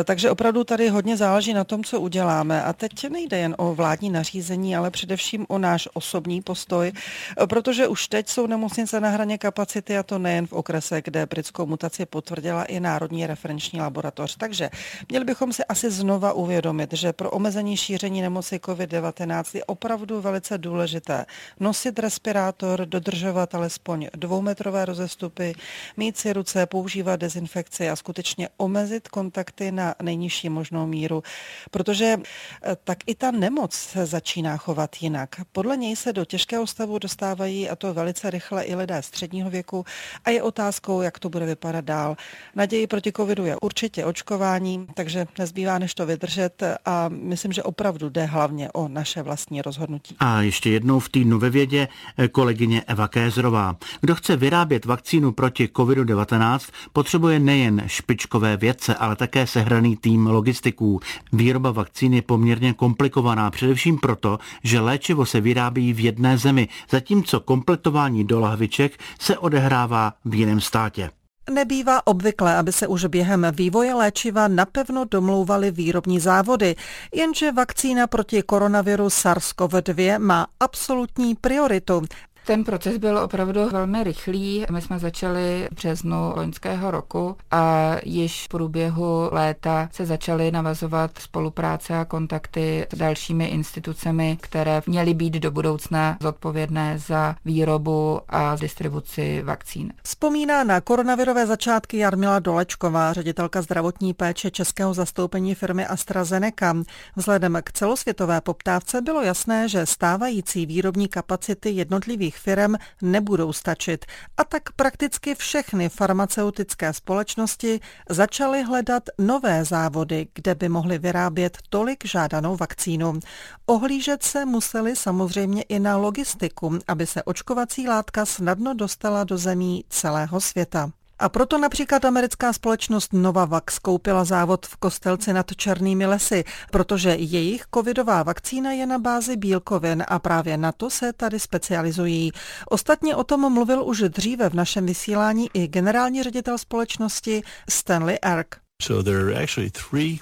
E, 0.00 0.04
takže 0.04 0.30
opravdu 0.30 0.64
tady 0.64 0.88
hodně 0.88 1.16
záleží 1.16 1.52
na 1.52 1.64
tom, 1.64 1.84
co 1.84 2.00
uděláme. 2.00 2.62
A 2.62 2.72
teď 2.72 3.08
nejde 3.08 3.38
jen 3.38 3.54
o 3.58 3.74
vládní 3.74 4.10
nařízení, 4.10 4.76
ale 4.76 4.90
především 4.90 5.46
o 5.48 5.58
náš 5.58 5.88
osobní 5.94 6.42
postoj, 6.42 6.92
e, 6.92 7.46
protože 7.46 7.88
už 7.88 8.08
teď 8.08 8.28
jsou 8.28 8.46
nemocnice 8.46 9.00
na 9.00 9.08
hraně 9.08 9.38
kapacity 9.38 9.98
a 9.98 10.02
to 10.02 10.18
nejen 10.18 10.46
v 10.46 10.52
okrese, 10.52 11.02
kde 11.02 11.26
britskou 11.26 11.66
mutaci 11.66 12.06
potvrdila 12.06 12.64
i 12.64 12.80
Národní 12.80 13.26
referenční 13.26 13.80
laboratoř. 13.80 14.36
Takže 14.36 14.70
měli 15.08 15.24
bychom 15.24 15.52
si 15.52 15.64
asi 15.64 15.90
znova 15.90 16.32
uvědomit, 16.32 16.92
že 16.92 17.12
pro 17.12 17.30
omezení 17.30 17.76
šíření 17.76 18.20
nemoci 18.20 18.56
COVID-19 18.56 19.56
je 19.56 19.64
opravdu 19.64 20.20
velice 20.20 20.58
důležité 20.58 21.26
nosit 21.60 21.98
respirátor, 21.98 22.86
dodržovat 22.86 23.54
alespoň 23.54 24.08
dvoumetrové 24.12 24.84
rozestupy, 24.84 25.54
mít 25.96 26.17
si 26.18 26.32
ruce, 26.32 26.66
používat 26.66 27.16
dezinfekci 27.16 27.90
a 27.90 27.96
skutečně 27.96 28.48
omezit 28.56 29.08
kontakty 29.08 29.72
na 29.72 29.94
nejnižší 30.02 30.48
možnou 30.48 30.86
míru, 30.86 31.22
protože 31.70 32.16
eh, 32.62 32.76
tak 32.84 32.98
i 33.06 33.14
ta 33.14 33.30
nemoc 33.30 33.72
se 33.74 34.06
začíná 34.06 34.56
chovat 34.56 34.96
jinak. 35.00 35.36
Podle 35.52 35.76
něj 35.76 35.96
se 35.96 36.12
do 36.12 36.24
těžkého 36.24 36.66
stavu 36.66 36.98
dostávají 36.98 37.70
a 37.70 37.76
to 37.76 37.94
velice 37.94 38.30
rychle 38.30 38.64
i 38.64 38.74
lidé 38.74 39.02
středního 39.02 39.50
věku 39.50 39.84
a 40.24 40.30
je 40.30 40.42
otázkou, 40.42 41.02
jak 41.02 41.18
to 41.18 41.28
bude 41.28 41.46
vypadat 41.46 41.84
dál. 41.84 42.16
Naději 42.54 42.86
proti 42.86 43.12
covidu 43.12 43.44
je 43.44 43.56
určitě 43.56 44.04
očkování, 44.04 44.86
takže 44.94 45.26
nezbývá 45.38 45.78
než 45.78 45.94
to 45.94 46.06
vydržet 46.06 46.62
a 46.84 47.08
myslím, 47.08 47.52
že 47.52 47.62
opravdu 47.62 48.08
jde 48.08 48.24
hlavně 48.24 48.72
o 48.72 48.88
naše 48.88 49.22
vlastní 49.22 49.62
rozhodnutí. 49.62 50.16
A 50.18 50.42
ještě 50.42 50.70
jednou 50.70 50.98
v 50.98 51.08
týdnu 51.08 51.38
ve 51.38 51.50
vědě 51.50 51.88
eh, 52.18 52.28
kolegyně 52.28 52.82
Eva 52.86 53.08
Kézrová. 53.08 53.76
Kdo 54.00 54.14
chce 54.14 54.36
vyrábět 54.36 54.84
vakcínu 54.84 55.32
proti 55.32 55.68
covidu 55.76 56.04
19 56.08 56.66
potřebuje 56.92 57.38
nejen 57.38 57.82
špičkové 57.86 58.56
vědce, 58.56 58.94
ale 58.94 59.16
také 59.16 59.46
sehraný 59.46 59.96
tým 59.96 60.26
logistiků. 60.26 61.00
Výroba 61.32 61.70
vakcín 61.70 62.14
je 62.14 62.22
poměrně 62.22 62.72
komplikovaná, 62.72 63.50
především 63.50 63.98
proto, 63.98 64.38
že 64.64 64.80
léčivo 64.80 65.26
se 65.26 65.40
vyrábí 65.40 65.92
v 65.92 66.00
jedné 66.00 66.38
zemi, 66.38 66.68
zatímco 66.90 67.40
kompletování 67.40 68.24
do 68.24 68.40
lahviček 68.40 68.98
se 69.20 69.38
odehrává 69.38 70.12
v 70.24 70.34
jiném 70.34 70.60
státě. 70.60 71.10
Nebývá 71.50 72.06
obvyklé, 72.06 72.56
aby 72.56 72.72
se 72.72 72.86
už 72.86 73.04
během 73.04 73.46
vývoje 73.52 73.94
léčiva 73.94 74.48
napevno 74.48 75.04
domlouvaly 75.04 75.70
výrobní 75.70 76.20
závody, 76.20 76.76
jenže 77.14 77.52
vakcína 77.52 78.06
proti 78.06 78.42
koronaviru 78.42 79.06
SARS-CoV-2 79.06 80.18
má 80.18 80.46
absolutní 80.60 81.34
prioritu. 81.34 82.02
Ten 82.48 82.64
proces 82.64 82.98
byl 82.98 83.18
opravdu 83.18 83.68
velmi 83.68 84.04
rychlý. 84.04 84.64
My 84.70 84.82
jsme 84.82 84.98
začali 84.98 85.68
v 85.72 85.74
březnu 85.74 86.32
loňského 86.36 86.90
roku 86.90 87.36
a 87.50 87.96
již 88.04 88.44
v 88.44 88.48
průběhu 88.48 89.28
léta 89.32 89.88
se 89.92 90.06
začaly 90.06 90.50
navazovat 90.50 91.10
spolupráce 91.18 91.98
a 91.98 92.04
kontakty 92.04 92.86
s 92.92 92.98
dalšími 92.98 93.46
institucemi, 93.46 94.38
které 94.40 94.82
měly 94.86 95.14
být 95.14 95.34
do 95.34 95.50
budoucna 95.50 96.16
zodpovědné 96.20 96.98
za 96.98 97.36
výrobu 97.44 98.20
a 98.28 98.56
distribuci 98.56 99.42
vakcín. 99.42 99.92
Vzpomíná 100.02 100.64
na 100.64 100.80
koronavirové 100.80 101.46
začátky 101.46 101.98
Jarmila 101.98 102.38
Dolečková, 102.38 103.12
ředitelka 103.12 103.62
zdravotní 103.62 104.14
péče 104.14 104.50
českého 104.50 104.94
zastoupení 104.94 105.54
firmy 105.54 105.86
AstraZeneca. 105.86 106.76
Vzhledem 107.16 107.58
k 107.64 107.72
celosvětové 107.72 108.40
poptávce 108.40 109.00
bylo 109.00 109.22
jasné, 109.22 109.68
že 109.68 109.86
stávající 109.86 110.66
výrobní 110.66 111.08
kapacity 111.08 111.70
jednotlivých 111.70 112.37
firm 112.38 112.74
nebudou 113.02 113.52
stačit 113.52 114.06
a 114.36 114.44
tak 114.44 114.72
prakticky 114.72 115.34
všechny 115.34 115.88
farmaceutické 115.88 116.92
společnosti 116.92 117.80
začaly 118.08 118.62
hledat 118.62 119.02
nové 119.18 119.64
závody, 119.64 120.28
kde 120.34 120.54
by 120.54 120.68
mohly 120.68 120.98
vyrábět 120.98 121.58
tolik 121.68 122.04
žádanou 122.04 122.56
vakcínu. 122.56 123.20
Ohlížet 123.66 124.22
se 124.22 124.44
museli 124.44 124.96
samozřejmě 124.96 125.62
i 125.62 125.78
na 125.78 125.96
logistiku, 125.96 126.78
aby 126.88 127.06
se 127.06 127.22
očkovací 127.22 127.88
látka 127.88 128.26
snadno 128.26 128.74
dostala 128.74 129.24
do 129.24 129.38
zemí 129.38 129.84
celého 129.88 130.40
světa. 130.40 130.90
A 131.18 131.28
proto 131.28 131.58
například 131.58 132.04
americká 132.04 132.52
společnost 132.52 133.12
Novavax 133.12 133.78
koupila 133.78 134.24
závod 134.24 134.66
v 134.66 134.76
Kostelci 134.76 135.32
nad 135.32 135.56
Černými 135.56 136.06
lesy, 136.06 136.44
protože 136.70 137.10
jejich 137.10 137.64
covidová 137.74 138.22
vakcína 138.22 138.72
je 138.72 138.86
na 138.86 138.98
bázi 138.98 139.36
bílkovin 139.36 140.04
a 140.08 140.18
právě 140.18 140.56
na 140.56 140.72
to 140.72 140.90
se 140.90 141.12
tady 141.12 141.40
specializují. 141.40 142.32
Ostatně 142.68 143.16
o 143.16 143.24
tom 143.24 143.52
mluvil 143.52 143.84
už 143.84 144.00
dříve 144.00 144.50
v 144.50 144.54
našem 144.54 144.86
vysílání 144.86 145.50
i 145.54 145.68
generální 145.68 146.22
ředitel 146.22 146.58
společnosti 146.58 147.42
Stanley 147.68 148.18
Erk. 148.22 148.56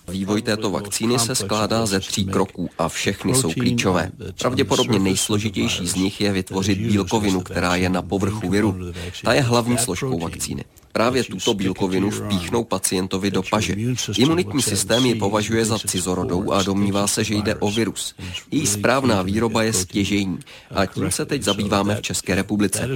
Vývoj 0.08 0.42
této 0.42 0.70
vakcíny 0.70 1.18
se 1.18 1.34
skládá 1.34 1.86
ze 1.86 2.00
tří 2.00 2.24
kroků 2.24 2.70
a 2.78 2.88
všechny 2.88 3.34
jsou 3.34 3.52
klíčové. 3.52 4.10
Pravděpodobně 4.38 4.98
nejsložitější 4.98 5.86
z 5.86 5.94
nich 5.94 6.20
je 6.20 6.32
vytvořit 6.32 6.78
bílkovinu, 6.78 7.40
která 7.40 7.76
je 7.76 7.88
na 7.88 8.02
povrchu 8.02 8.50
viru. 8.50 8.76
Ta 9.24 9.32
je 9.32 9.42
hlavní 9.42 9.78
složkou 9.78 10.18
vakcíny. 10.18 10.64
Právě 10.96 11.24
tuto 11.24 11.54
bílkovinu 11.54 12.10
vpíchnou 12.10 12.64
pacientovi 12.64 13.30
do 13.30 13.42
paže. 13.50 13.76
Imunitní 14.18 14.62
systém 14.62 15.06
ji 15.06 15.14
považuje 15.14 15.64
za 15.64 15.78
cizorodou 15.78 16.52
a 16.52 16.62
domnívá 16.62 17.06
se, 17.06 17.24
že 17.24 17.34
jde 17.34 17.54
o 17.54 17.70
virus. 17.70 18.14
Její 18.50 18.66
správná 18.66 19.22
výroba 19.22 19.62
je 19.62 19.72
stěžejní 19.72 20.38
a 20.74 20.86
tím 20.86 21.10
se 21.10 21.26
teď 21.26 21.42
zabýváme 21.42 21.94
v 21.96 22.02
České 22.02 22.34
republice. 22.34 22.88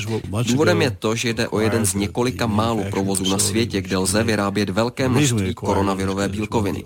Důvodem 0.43 0.83
je 0.83 0.91
to, 0.91 1.15
že 1.15 1.33
jde 1.33 1.49
o 1.49 1.61
jeden 1.61 1.87
z 1.87 1.95
několika 1.95 2.47
málo 2.47 2.85
provozů 2.91 3.31
na 3.31 3.39
světě, 3.39 3.83
kde 3.83 3.97
lze 3.97 4.23
vyrábět 4.23 4.71
velké 4.71 5.09
množství 5.09 5.55
koronavirové 5.55 6.29
bílkoviny. 6.29 6.85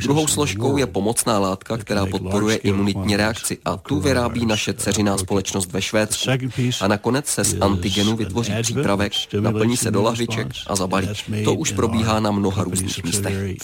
Druhou 0.00 0.26
složkou 0.26 0.76
je 0.76 0.86
pomocná 0.86 1.38
látka, 1.38 1.76
která 1.76 2.06
podporuje 2.06 2.56
imunitní 2.56 3.16
reakci 3.16 3.58
a 3.64 3.76
tu 3.76 4.00
vyrábí 4.00 4.46
naše 4.46 4.72
ceřiná 4.72 5.18
společnost 5.18 5.72
ve 5.72 5.82
Švédsku. 5.82 6.30
A 6.80 6.88
nakonec 6.88 7.26
se 7.26 7.44
z 7.44 7.60
antigenu 7.60 8.16
vytvoří 8.16 8.52
přípravek, 8.62 9.12
naplní 9.40 9.76
se 9.76 9.90
do 9.90 10.02
lahviček 10.02 10.53
a 10.66 10.76
zabalí. 10.76 11.08
To 11.44 11.54
už 11.54 11.72
probíhá 11.72 12.20
na 12.20 12.30
mnoha 12.30 12.64
různých 12.64 13.04
místech. 13.04 13.56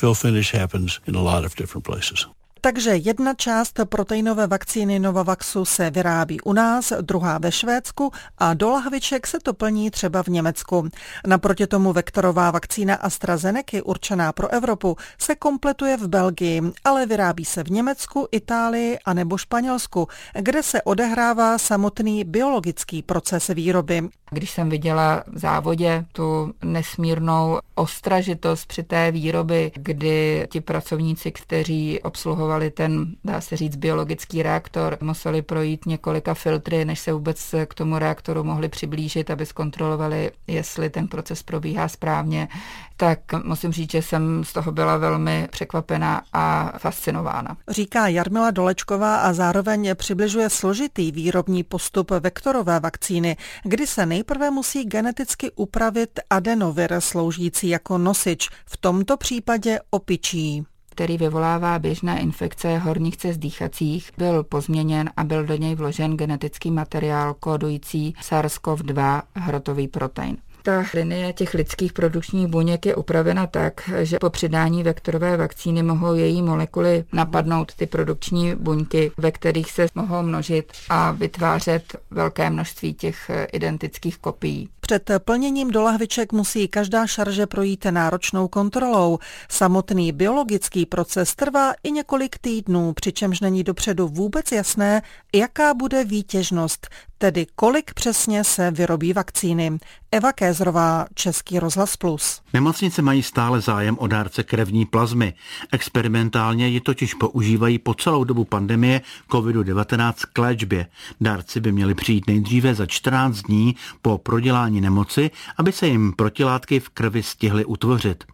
Takže 2.63 2.91
jedna 2.91 3.35
část 3.35 3.81
proteinové 3.85 4.47
vakcíny 4.47 4.99
Novavaxu 4.99 5.65
se 5.65 5.91
vyrábí 5.91 6.41
u 6.41 6.53
nás, 6.53 6.93
druhá 7.01 7.39
ve 7.39 7.53
Švédsku 7.53 8.13
a 8.39 8.55
do 8.55 8.71
lahviček 8.71 9.27
se 9.27 9.39
to 9.39 9.55
plní 9.55 9.91
třeba 9.91 10.23
v 10.23 10.27
Německu. 10.27 10.89
Naproti 11.27 11.67
tomu 11.67 11.93
vektorová 11.93 12.51
vakcína 12.51 12.95
AstraZeneca 12.95 13.77
určená 13.85 14.33
pro 14.33 14.49
Evropu 14.49 14.97
se 15.19 15.35
kompletuje 15.35 15.97
v 15.97 16.09
Belgii, 16.09 16.63
ale 16.85 17.07
vyrábí 17.07 17.45
se 17.45 17.65
v 17.65 17.71
Německu, 17.71 18.29
Itálii 18.33 18.99
a 19.05 19.15
nebo 19.15 19.39
Španělsku, 19.39 20.09
kde 20.41 20.63
se 20.63 20.83
odehrává 20.83 21.59
samotný 21.59 22.25
biologický 22.25 23.03
proces 23.03 23.49
výroby. 23.49 24.09
Když 24.31 24.51
jsem 24.51 24.69
viděla 24.69 25.25
v 25.27 25.39
závodě 25.39 26.05
tu 26.13 26.55
nesmírnou 26.65 27.59
ostražitost 27.75 28.67
při 28.67 28.83
té 28.83 29.11
výroby, 29.13 29.73
kdy 29.75 30.47
ti 30.51 30.61
pracovníci, 30.61 31.33
kteří 31.33 32.01
obsluhovali 32.03 32.71
ten, 32.71 33.07
dá 33.25 33.41
se 33.41 33.57
říct, 33.57 33.77
biologický 33.77 34.43
reaktor, 34.43 34.99
museli 35.01 35.43
projít 35.43 35.87
několika 35.87 36.35
filtry, 36.35 36.85
než 36.85 37.01
se 37.01 37.13
vůbec 37.13 37.55
k 37.67 37.75
tomu 37.75 37.99
reaktoru 37.99 38.45
mohli 38.45 38.69
přiblížit, 38.69 39.31
aby 39.31 39.47
zkontrolovali, 39.47 40.31
jestli 40.47 40.91
ten 40.91 41.09
proces 41.09 41.43
probíhá 41.43 41.89
správně, 41.89 42.49
tak 42.97 43.19
musím 43.45 43.73
říct, 43.73 43.91
že 43.91 44.03
jsem 44.03 44.45
z 44.45 44.53
toho 44.53 44.73
byla 44.73 44.97
velmi 44.97 45.49
překvapená 45.51 46.23
a 46.33 46.73
fascinována. 46.79 47.57
Říká 47.69 48.09
Jarmila 48.09 48.51
Dolečková 48.51 49.17
a 49.17 49.33
zároveň 49.33 49.95
přibližuje 49.95 50.51
složitý 50.51 51.13
výrobní 51.13 51.63
postup 51.63 52.11
vektorové 52.11 52.81
vakcíny, 52.81 53.37
kdy 53.63 53.87
se 53.87 54.07
nejprve 54.21 54.51
musí 54.51 54.85
geneticky 54.85 55.51
upravit 55.57 56.21
adenovir 56.31 57.01
sloužící 57.01 57.69
jako 57.69 57.99
nosič, 57.99 58.49
v 58.67 58.77
tomto 58.77 59.17
případě 59.17 59.81
opičí 59.91 60.65
který 60.91 61.19
vyvolává 61.19 61.79
běžné 61.79 62.21
infekce 62.21 62.79
horních 62.79 63.17
cest 63.17 63.39
dýchacích, 63.39 64.11
byl 64.19 64.45
pozměněn 64.45 65.11
a 65.17 65.25
byl 65.25 65.45
do 65.45 65.57
něj 65.57 65.75
vložen 65.75 66.17
genetický 66.17 66.71
materiál 66.71 67.35
kódující 67.35 68.15
SARS-CoV-2 68.23 69.23
hrotový 69.35 69.89
protein. 69.89 70.37
Ta 70.63 70.85
linie 70.95 71.33
těch 71.33 71.55
lidských 71.55 71.93
produkčních 71.93 72.47
buněk 72.47 72.87
je 72.87 72.95
upravena 72.95 73.47
tak, 73.47 73.91
že 74.03 74.19
po 74.19 74.31
přidání 74.31 74.83
vektorové 74.83 75.37
vakcíny 75.37 75.83
mohou 75.83 76.15
její 76.15 76.43
molekuly 76.43 77.05
napadnout 77.13 77.75
ty 77.75 77.87
produkční 77.87 78.55
buňky, 78.55 79.13
ve 79.17 79.33
kterých 79.33 79.71
se 79.71 79.87
mohou 79.95 80.23
množit 80.23 80.73
a 80.89 81.11
vytvářet 81.11 81.97
velké 82.11 82.51
množství 82.51 82.95
těch 82.95 83.31
identických 83.53 84.19
kopií. 84.19 84.69
Před 84.91 85.11
plněním 85.19 85.71
do 85.71 85.83
lahviček 85.83 86.33
musí 86.33 86.69
každá 86.69 87.07
šarže 87.07 87.47
projít 87.47 87.87
náročnou 87.91 88.49
kontrolou. 88.49 89.19
Samotný 89.49 90.13
biologický 90.13 90.87
proces 90.87 91.35
trvá 91.35 91.73
i 91.83 91.93
několik 91.93 92.39
týdnů, 92.39 92.93
přičemž 92.93 93.41
není 93.41 93.65
dopředu 93.65 94.09
vůbec 94.09 94.53
jasné, 94.53 95.03
jaká 95.35 95.75
bude 95.75 96.05
výtěžnost, 96.05 96.89
tedy 97.19 97.47
kolik 97.55 97.95
přesně 97.95 98.45
se 98.45 98.71
vyrobí 98.71 99.13
vakcíny. 99.13 99.79
Eva 100.13 100.33
Kézrová, 100.33 101.07
Český 101.15 101.59
rozhlas 101.59 101.97
Plus. 101.97 102.41
Nemocnice 102.53 103.03
mají 103.03 103.23
stále 103.23 103.61
zájem 103.61 103.97
o 103.99 104.07
dárce 104.07 104.43
krevní 104.43 104.87
plazmy. 104.87 105.35
Experimentálně 105.73 106.69
ji 106.69 106.81
totiž 106.81 107.15
používají 107.15 107.79
po 107.79 107.95
celou 107.95 108.25
dobu 108.25 108.45
pandemie 108.45 109.01
COVID-19 109.31 110.13
k 110.33 110.39
léčbě. 110.39 110.87
Dárci 111.21 111.61
by 111.61 111.73
měli 111.73 111.95
přijít 111.95 112.27
nejdříve 112.27 112.75
za 112.75 112.87
14 112.87 113.43
dní 113.43 113.77
po 114.03 114.19
prodělání 114.19 114.80
nemoci, 114.81 115.31
aby 115.57 115.73
se 115.73 115.87
jim 115.87 116.13
protilátky 116.13 116.81
v 116.81 116.89
krvi 116.89 117.23
stihly 117.23 117.65
utvořit. 117.65 118.25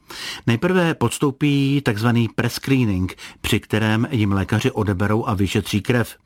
Nejprve 0.47 0.95
podstoupí 0.95 1.83
tzv. 1.93 2.09
prescreening, 2.35 3.15
při 3.41 3.61
kterém 3.61 4.07
jim 4.11 4.33
lékaři 4.33 4.71
odeberou 4.71 5.27
a 5.27 5.35
vyšetří 5.35 5.81
krev. 5.81 6.17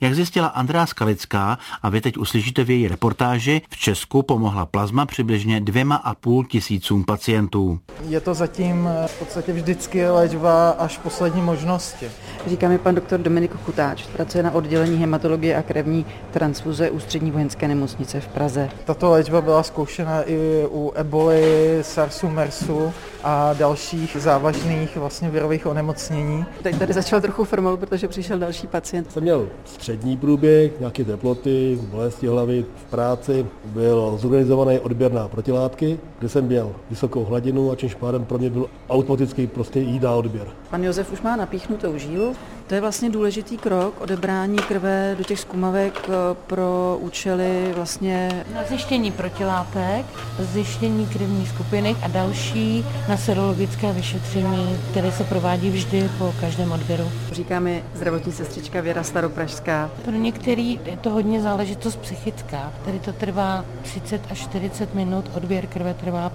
Jak 0.00 0.14
zjistila 0.14 0.46
Andrá 0.46 0.86
Skalická, 0.86 1.58
a 1.82 1.88
vy 1.88 2.00
teď 2.00 2.18
uslyšíte 2.18 2.64
v 2.64 2.70
její 2.70 2.88
reportáži, 2.88 3.62
v 3.70 3.76
Česku 3.76 4.22
pomohla 4.22 4.66
plazma 4.66 5.06
přibližně 5.06 5.60
dvěma 5.60 5.96
a 5.96 6.14
půl 6.14 6.44
tisícům 6.44 7.04
pacientů. 7.04 7.80
Je 8.08 8.20
to 8.20 8.34
zatím 8.34 8.88
v 9.06 9.18
podstatě 9.18 9.52
vždycky 9.52 10.08
léčba 10.08 10.70
až 10.70 10.98
poslední 10.98 11.42
možnosti. 11.42 12.06
Říká 12.46 12.68
mi 12.68 12.78
pan 12.78 12.94
doktor 12.94 13.20
Dominik 13.20 13.52
Chutáč, 13.64 14.06
pracuje 14.06 14.42
na 14.42 14.50
oddělení 14.50 14.96
hematologie 14.98 15.56
a 15.56 15.62
krevní 15.62 16.06
transfuze 16.30 16.90
Ústřední 16.90 17.30
vojenské 17.30 17.68
nemocnice 17.68 18.20
v 18.20 18.28
Praze. 18.28 18.70
Tato 18.84 19.10
léčba 19.10 19.40
byla 19.40 19.62
zkoušena 19.62 20.22
i 20.22 20.66
u 20.70 20.92
eboli, 20.94 21.78
SARSu, 21.82 22.28
MERSu 22.28 22.92
a 23.28 23.52
dalších 23.52 24.16
závažných 24.20 24.96
vlastně 24.96 25.30
virových 25.30 25.66
onemocnění. 25.66 26.44
Teď 26.62 26.78
tady 26.78 26.92
začal 26.92 27.20
trochu 27.20 27.44
formou, 27.44 27.76
protože 27.76 28.08
přišel 28.08 28.38
další 28.38 28.66
pacient. 28.66 29.12
Jsem 29.12 29.22
měl 29.22 29.48
střední 29.64 30.16
průběh, 30.16 30.80
nějaké 30.80 31.04
teploty, 31.04 31.78
bolesti 31.82 32.26
hlavy 32.26 32.64
v 32.76 32.90
práci. 32.90 33.46
Byl 33.64 34.16
zorganizovaný 34.18 34.78
odběr 34.78 35.12
na 35.12 35.28
protilátky, 35.28 35.98
kde 36.18 36.28
jsem 36.28 36.44
měl 36.44 36.72
vysokou 36.90 37.24
hladinu 37.24 37.70
a 37.70 37.76
čímž 37.76 37.94
pádem 37.94 38.24
pro 38.24 38.38
mě 38.38 38.50
byl 38.50 38.70
automaticky 38.90 39.46
prostě 39.46 39.80
jídá 39.80 40.14
odběr. 40.14 40.46
Pan 40.70 40.84
Josef 40.84 41.12
už 41.12 41.22
má 41.22 41.36
napíchnutou 41.36 41.98
žílu, 41.98 42.34
To 42.66 42.74
je 42.74 42.80
vlastně 42.80 43.10
důležitý 43.10 43.56
krok 43.56 44.00
odebrání 44.00 44.58
krve 44.58 45.14
do 45.18 45.24
těch 45.24 45.40
zkumavek 45.40 46.00
eh, 46.08 46.12
pro 46.46 46.98
účely 47.00 47.72
vlastně... 47.74 48.44
Na 48.54 48.64
zjištění 48.64 49.12
protilátek, 49.12 50.06
zjištění 50.38 51.06
krevní 51.06 51.46
skupiny 51.46 51.96
a 52.02 52.08
další 52.08 52.84
na 53.08 53.16
serologické 53.16 53.92
vyšetření, 53.92 54.78
které 54.90 55.12
se 55.12 55.24
provádí 55.24 55.70
vždy 55.70 56.10
po 56.18 56.34
každém 56.40 56.72
odběru. 56.72 57.04
Říkáme 57.32 57.82
zdravotní 57.94 58.32
sestřička 58.32 58.80
Věra 58.80 59.02
Staropražská. 59.02 59.90
Pro 60.04 60.12
některý 60.12 60.80
je 60.84 60.96
to 60.96 61.10
hodně 61.10 61.42
záležitost 61.42 61.96
psychická. 61.96 62.72
Tady 62.84 62.98
to 62.98 63.12
trvá 63.12 63.64
30 63.82 64.20
až 64.30 64.38
40 64.38 64.94
minut, 64.94 65.30
odběr 65.34 65.66
krve 65.66 65.94
trvá 65.94 66.32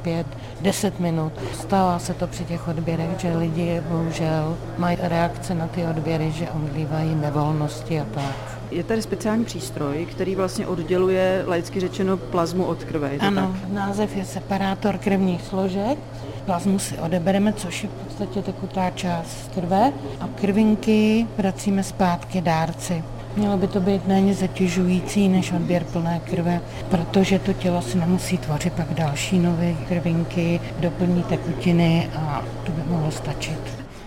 5-10 0.63 0.91
minut. 0.99 1.33
Stává 1.53 1.99
se 1.99 2.13
to 2.13 2.27
při 2.27 2.45
těch 2.45 2.67
odběrech, 2.67 3.19
že 3.19 3.37
lidi 3.37 3.81
bohužel 3.89 4.57
mají 4.77 4.97
reakce 5.01 5.55
na 5.55 5.67
ty 5.67 5.85
odběry, 5.85 6.20
že 6.29 6.49
omdlívají 6.49 7.15
nevolnosti 7.15 7.99
a 7.99 8.05
tak. 8.13 8.35
Je 8.71 8.83
tady 8.83 9.01
speciální 9.01 9.45
přístroj, 9.45 10.07
který 10.11 10.35
vlastně 10.35 10.67
odděluje 10.67 11.43
laicky 11.47 11.79
řečeno 11.79 12.17
plazmu 12.17 12.63
od 12.63 12.83
krve. 12.83 13.11
ano, 13.19 13.55
tak? 13.61 13.69
název 13.69 14.15
je 14.15 14.25
separátor 14.25 14.97
krevních 14.97 15.41
složek. 15.41 15.99
Plazmu 16.45 16.79
si 16.79 16.97
odebereme, 16.97 17.53
což 17.53 17.83
je 17.83 17.89
v 17.89 17.91
podstatě 17.91 18.41
tekutá 18.41 18.89
část 18.89 19.51
krve 19.53 19.93
a 20.19 20.27
krvinky 20.27 21.27
vracíme 21.37 21.83
zpátky 21.83 22.41
dárci. 22.41 23.03
Mělo 23.35 23.57
by 23.57 23.67
to 23.67 23.79
být 23.79 24.07
méně 24.07 24.33
zatěžující 24.33 25.29
než 25.29 25.51
odběr 25.51 25.83
plné 25.83 26.21
krve, 26.29 26.61
protože 26.89 27.39
to 27.39 27.53
tělo 27.53 27.81
si 27.81 27.97
nemusí 27.97 28.37
tvořit 28.37 28.73
pak 28.73 28.93
další 28.93 29.39
nové 29.39 29.73
krvinky, 29.87 30.59
doplní 30.79 31.23
tekutiny 31.23 32.09
a 32.15 32.43
to 32.65 32.71
by 32.71 32.81
mohlo 32.87 33.11
stačit. 33.11 33.59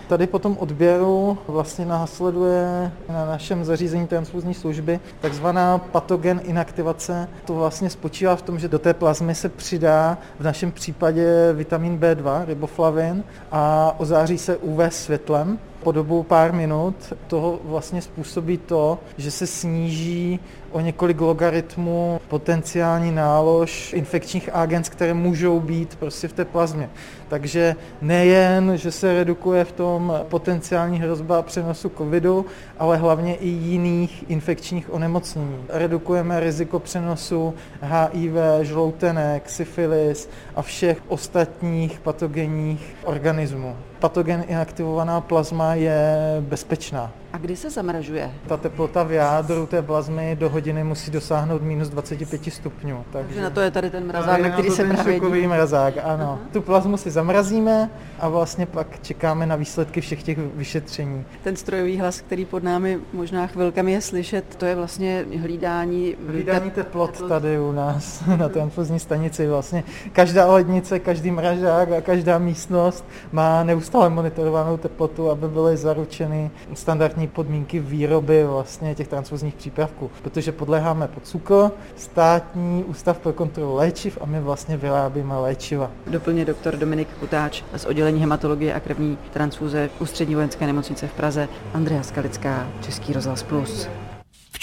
Tady 0.07 0.27
po 0.27 0.39
tom 0.39 0.57
odběru 0.59 1.37
vlastně 1.47 1.85
následuje 1.85 2.91
na 3.09 3.25
našem 3.25 3.65
zařízení 3.65 4.07
transfuzní 4.07 4.53
služby 4.53 4.99
takzvaná 5.21 5.77
patogen 5.77 6.41
inaktivace. 6.43 7.27
To 7.45 7.53
vlastně 7.53 7.89
spočívá 7.89 8.35
v 8.35 8.41
tom, 8.41 8.59
že 8.59 8.67
do 8.67 8.79
té 8.79 8.93
plazmy 8.93 9.35
se 9.35 9.49
přidá 9.49 10.17
v 10.39 10.43
našem 10.43 10.71
případě 10.71 11.53
vitamin 11.53 11.99
B2, 11.99 12.45
riboflavin 12.45 13.23
a 13.51 13.95
ozáří 13.97 14.37
se 14.37 14.57
UV 14.57 14.79
světlem 14.89 15.59
po 15.83 15.91
dobu 15.91 16.23
pár 16.23 16.53
minut. 16.53 17.13
Toho 17.27 17.59
vlastně 17.63 18.01
způsobí 18.01 18.57
to, 18.57 18.99
že 19.17 19.31
se 19.31 19.47
sníží 19.47 20.39
o 20.75 20.79
několik 20.79 21.21
logaritmů 21.21 22.21
potenciální 22.27 23.11
nálož 23.11 23.93
infekčních 23.93 24.49
agens, 24.53 24.89
které 24.89 25.13
můžou 25.13 25.59
být 25.59 25.95
prostě 25.95 26.27
v 26.27 26.33
té 26.33 26.45
plazmě. 26.45 26.89
Takže 27.27 27.75
nejen, 28.01 28.77
že 28.77 28.91
se 28.91 29.13
redukuje 29.13 29.65
v 29.65 29.71
tom 29.71 30.13
potenciální 30.29 30.99
hrozba 30.99 31.41
přenosu 31.41 31.91
covidu, 31.97 32.45
ale 32.79 32.97
hlavně 32.97 33.35
i 33.35 33.47
jiných 33.47 34.25
infekčních 34.27 34.93
onemocnění. 34.93 35.65
Redukujeme 35.69 36.39
riziko 36.39 36.79
přenosu 36.79 37.53
HIV, 37.81 38.33
žloutenek, 38.61 39.49
syfilis 39.49 40.29
a 40.55 40.61
všech 40.61 40.97
ostatních 41.07 41.99
patogenních 41.99 42.95
organismů. 43.03 43.75
Patogen 43.99 44.43
inaktivovaná 44.47 45.21
plazma 45.21 45.75
je 45.75 46.17
bezpečná. 46.39 47.11
A 47.33 47.37
kdy 47.37 47.55
se 47.55 47.69
zamražuje? 47.69 48.31
Ta 48.47 48.57
teplota 48.57 49.03
v 49.03 49.11
jádru 49.11 49.65
té 49.65 49.81
plazmy 49.81 50.35
do 50.39 50.49
hodiny 50.65 50.83
musí 50.83 51.11
dosáhnout 51.11 51.61
minus 51.61 51.89
25 51.89 52.53
stupňů. 52.53 53.05
Takže, 53.11 53.27
takže 53.27 53.41
na 53.41 53.49
to 53.49 53.61
je 53.61 53.71
tady 53.71 53.89
ten 53.89 54.07
mrazák, 54.07 54.41
na 54.41 54.49
který 54.49 54.69
se 54.69 54.83
ten 54.83 54.95
právě 54.95 55.13
šokový 55.13 55.47
mrazák, 55.47 55.93
ano. 56.03 56.23
Aha. 56.23 56.39
Tu 56.53 56.61
plazmu 56.61 56.97
si 56.97 57.11
zamrazíme 57.11 57.89
a 58.19 58.29
vlastně 58.29 58.65
pak 58.65 59.01
čekáme 59.01 59.45
na 59.45 59.55
výsledky 59.55 60.01
všech 60.01 60.23
těch 60.23 60.37
vyšetření. 60.37 61.25
Ten 61.43 61.55
strojový 61.55 61.99
hlas, 61.99 62.21
který 62.21 62.45
pod 62.45 62.63
námi 62.63 62.99
možná 63.13 63.47
chvilkami 63.47 63.91
je 63.91 64.01
slyšet, 64.01 64.55
to 64.55 64.65
je 64.65 64.75
vlastně 64.75 65.25
hlídání... 65.41 66.15
Hlídání 66.27 66.71
teplot, 66.71 67.11
teplot 67.11 67.29
tady 67.29 67.59
u 67.59 67.71
nás 67.71 68.23
na 68.37 68.49
transfuzní 68.49 68.99
stanici. 68.99 69.47
Vlastně 69.47 69.83
každá 70.11 70.51
lednice, 70.51 70.99
každý 70.99 71.31
mražák 71.31 71.91
a 71.91 72.01
každá 72.01 72.37
místnost 72.37 73.05
má 73.31 73.63
neustále 73.63 74.09
monitorovanou 74.09 74.77
teplotu, 74.77 75.29
aby 75.29 75.47
byly 75.47 75.77
zaručeny 75.77 76.51
standardní 76.73 77.05
standardní 77.05 77.27
podmínky 77.27 77.79
výroby 77.79 78.43
vlastně 78.43 78.95
těch 78.95 79.07
transfuzních 79.07 79.55
přípravků, 79.55 80.11
protože 80.23 80.51
podléháme 80.55 81.07
pod 81.07 81.27
cukr, 81.27 81.71
státní 81.95 82.83
ústav 82.83 83.17
pro 83.17 83.33
kontrolu 83.33 83.75
léčiv 83.75 84.17
a 84.21 84.25
my 84.25 84.39
vlastně 84.39 84.77
vyrábíme 84.77 85.37
léčiva. 85.37 85.91
Doplně 86.07 86.45
doktor 86.45 86.75
Dominik 86.75 87.07
Kutáč 87.19 87.63
z 87.75 87.85
oddělení 87.85 88.19
hematologie 88.19 88.73
a 88.73 88.79
krevní 88.79 89.17
transfuze 89.33 89.89
Ústřední 89.99 90.35
vojenské 90.35 90.65
nemocnice 90.65 91.07
v 91.07 91.13
Praze, 91.13 91.47
Andrea 91.73 92.03
Skalická, 92.03 92.67
Český 92.81 93.13
rozhlas 93.13 93.43
Plus. 93.43 93.87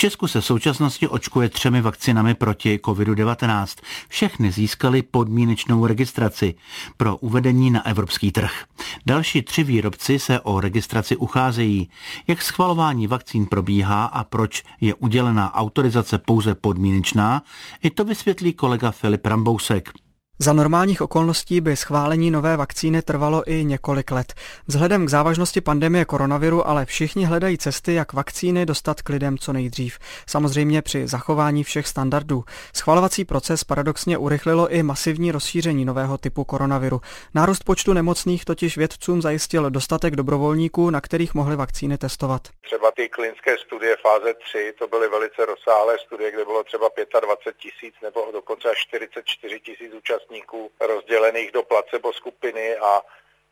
Česku 0.02 0.26
se 0.26 0.40
v 0.40 0.44
současnosti 0.44 1.08
očkuje 1.08 1.48
třemi 1.48 1.80
vakcinami 1.80 2.34
proti 2.34 2.78
COVID-19. 2.78 3.82
Všechny 4.08 4.52
získaly 4.52 5.02
podmínečnou 5.02 5.86
registraci 5.86 6.54
pro 6.96 7.16
uvedení 7.16 7.70
na 7.70 7.86
evropský 7.86 8.32
trh. 8.32 8.64
Další 9.06 9.42
tři 9.42 9.64
výrobci 9.64 10.18
se 10.18 10.40
o 10.40 10.60
registraci 10.60 11.16
ucházejí. 11.16 11.90
Jak 12.26 12.42
schvalování 12.42 13.06
vakcín 13.06 13.46
probíhá 13.46 14.04
a 14.04 14.24
proč 14.24 14.62
je 14.80 14.94
udělená 14.94 15.54
autorizace 15.54 16.18
pouze 16.18 16.54
podmínečná, 16.54 17.42
i 17.82 17.90
to 17.90 18.04
vysvětlí 18.04 18.52
kolega 18.52 18.90
Filip 18.90 19.26
Rambousek. 19.26 19.92
Za 20.38 20.52
normálních 20.52 21.02
okolností 21.02 21.60
by 21.60 21.76
schválení 21.76 22.30
nové 22.30 22.56
vakcíny 22.56 23.02
trvalo 23.02 23.42
i 23.46 23.64
několik 23.64 24.10
let. 24.10 24.34
Vzhledem 24.66 25.06
k 25.06 25.08
závažnosti 25.08 25.60
pandemie 25.60 26.04
koronaviru 26.04 26.68
ale 26.68 26.86
všichni 26.86 27.24
hledají 27.24 27.58
cesty, 27.58 27.94
jak 27.94 28.12
vakcíny 28.12 28.66
dostat 28.66 29.02
k 29.02 29.08
lidem 29.08 29.38
co 29.38 29.52
nejdřív. 29.52 29.98
Samozřejmě 30.26 30.82
při 30.82 31.06
zachování 31.06 31.64
všech 31.64 31.86
standardů. 31.86 32.44
Schvalovací 32.76 33.24
proces 33.24 33.64
paradoxně 33.64 34.18
urychlilo 34.18 34.68
i 34.68 34.82
masivní 34.82 35.32
rozšíření 35.32 35.84
nového 35.84 36.18
typu 36.18 36.44
koronaviru. 36.44 37.00
Nárůst 37.34 37.64
počtu 37.64 37.92
nemocných 37.92 38.44
totiž 38.44 38.76
vědcům 38.76 39.22
zajistil 39.22 39.70
dostatek 39.70 40.16
dobrovolníků, 40.16 40.90
na 40.90 41.00
kterých 41.00 41.34
mohli 41.34 41.56
vakcíny 41.56 41.98
testovat. 41.98 42.48
Třeba 42.62 42.90
ty 42.96 43.08
klinické 43.08 43.58
studie 43.58 43.96
fáze 44.02 44.34
3, 44.34 44.72
to 44.78 44.88
byly 44.88 45.08
velice 45.08 45.46
rozsáhlé 45.46 45.98
studie, 46.06 46.30
kde 46.30 46.44
bylo 46.44 46.64
třeba 46.64 46.88
25 47.20 47.56
tisíc 47.56 47.94
nebo 48.02 48.20
dokonce 48.32 48.70
až 48.70 48.78
44 48.86 49.60
tisíc 49.60 49.92
účastníků 49.94 50.21
účastníků 50.22 50.70
rozdělených 50.80 51.52
do 51.52 51.62
placebo 51.62 52.12
skupiny 52.12 52.76
a 52.76 53.02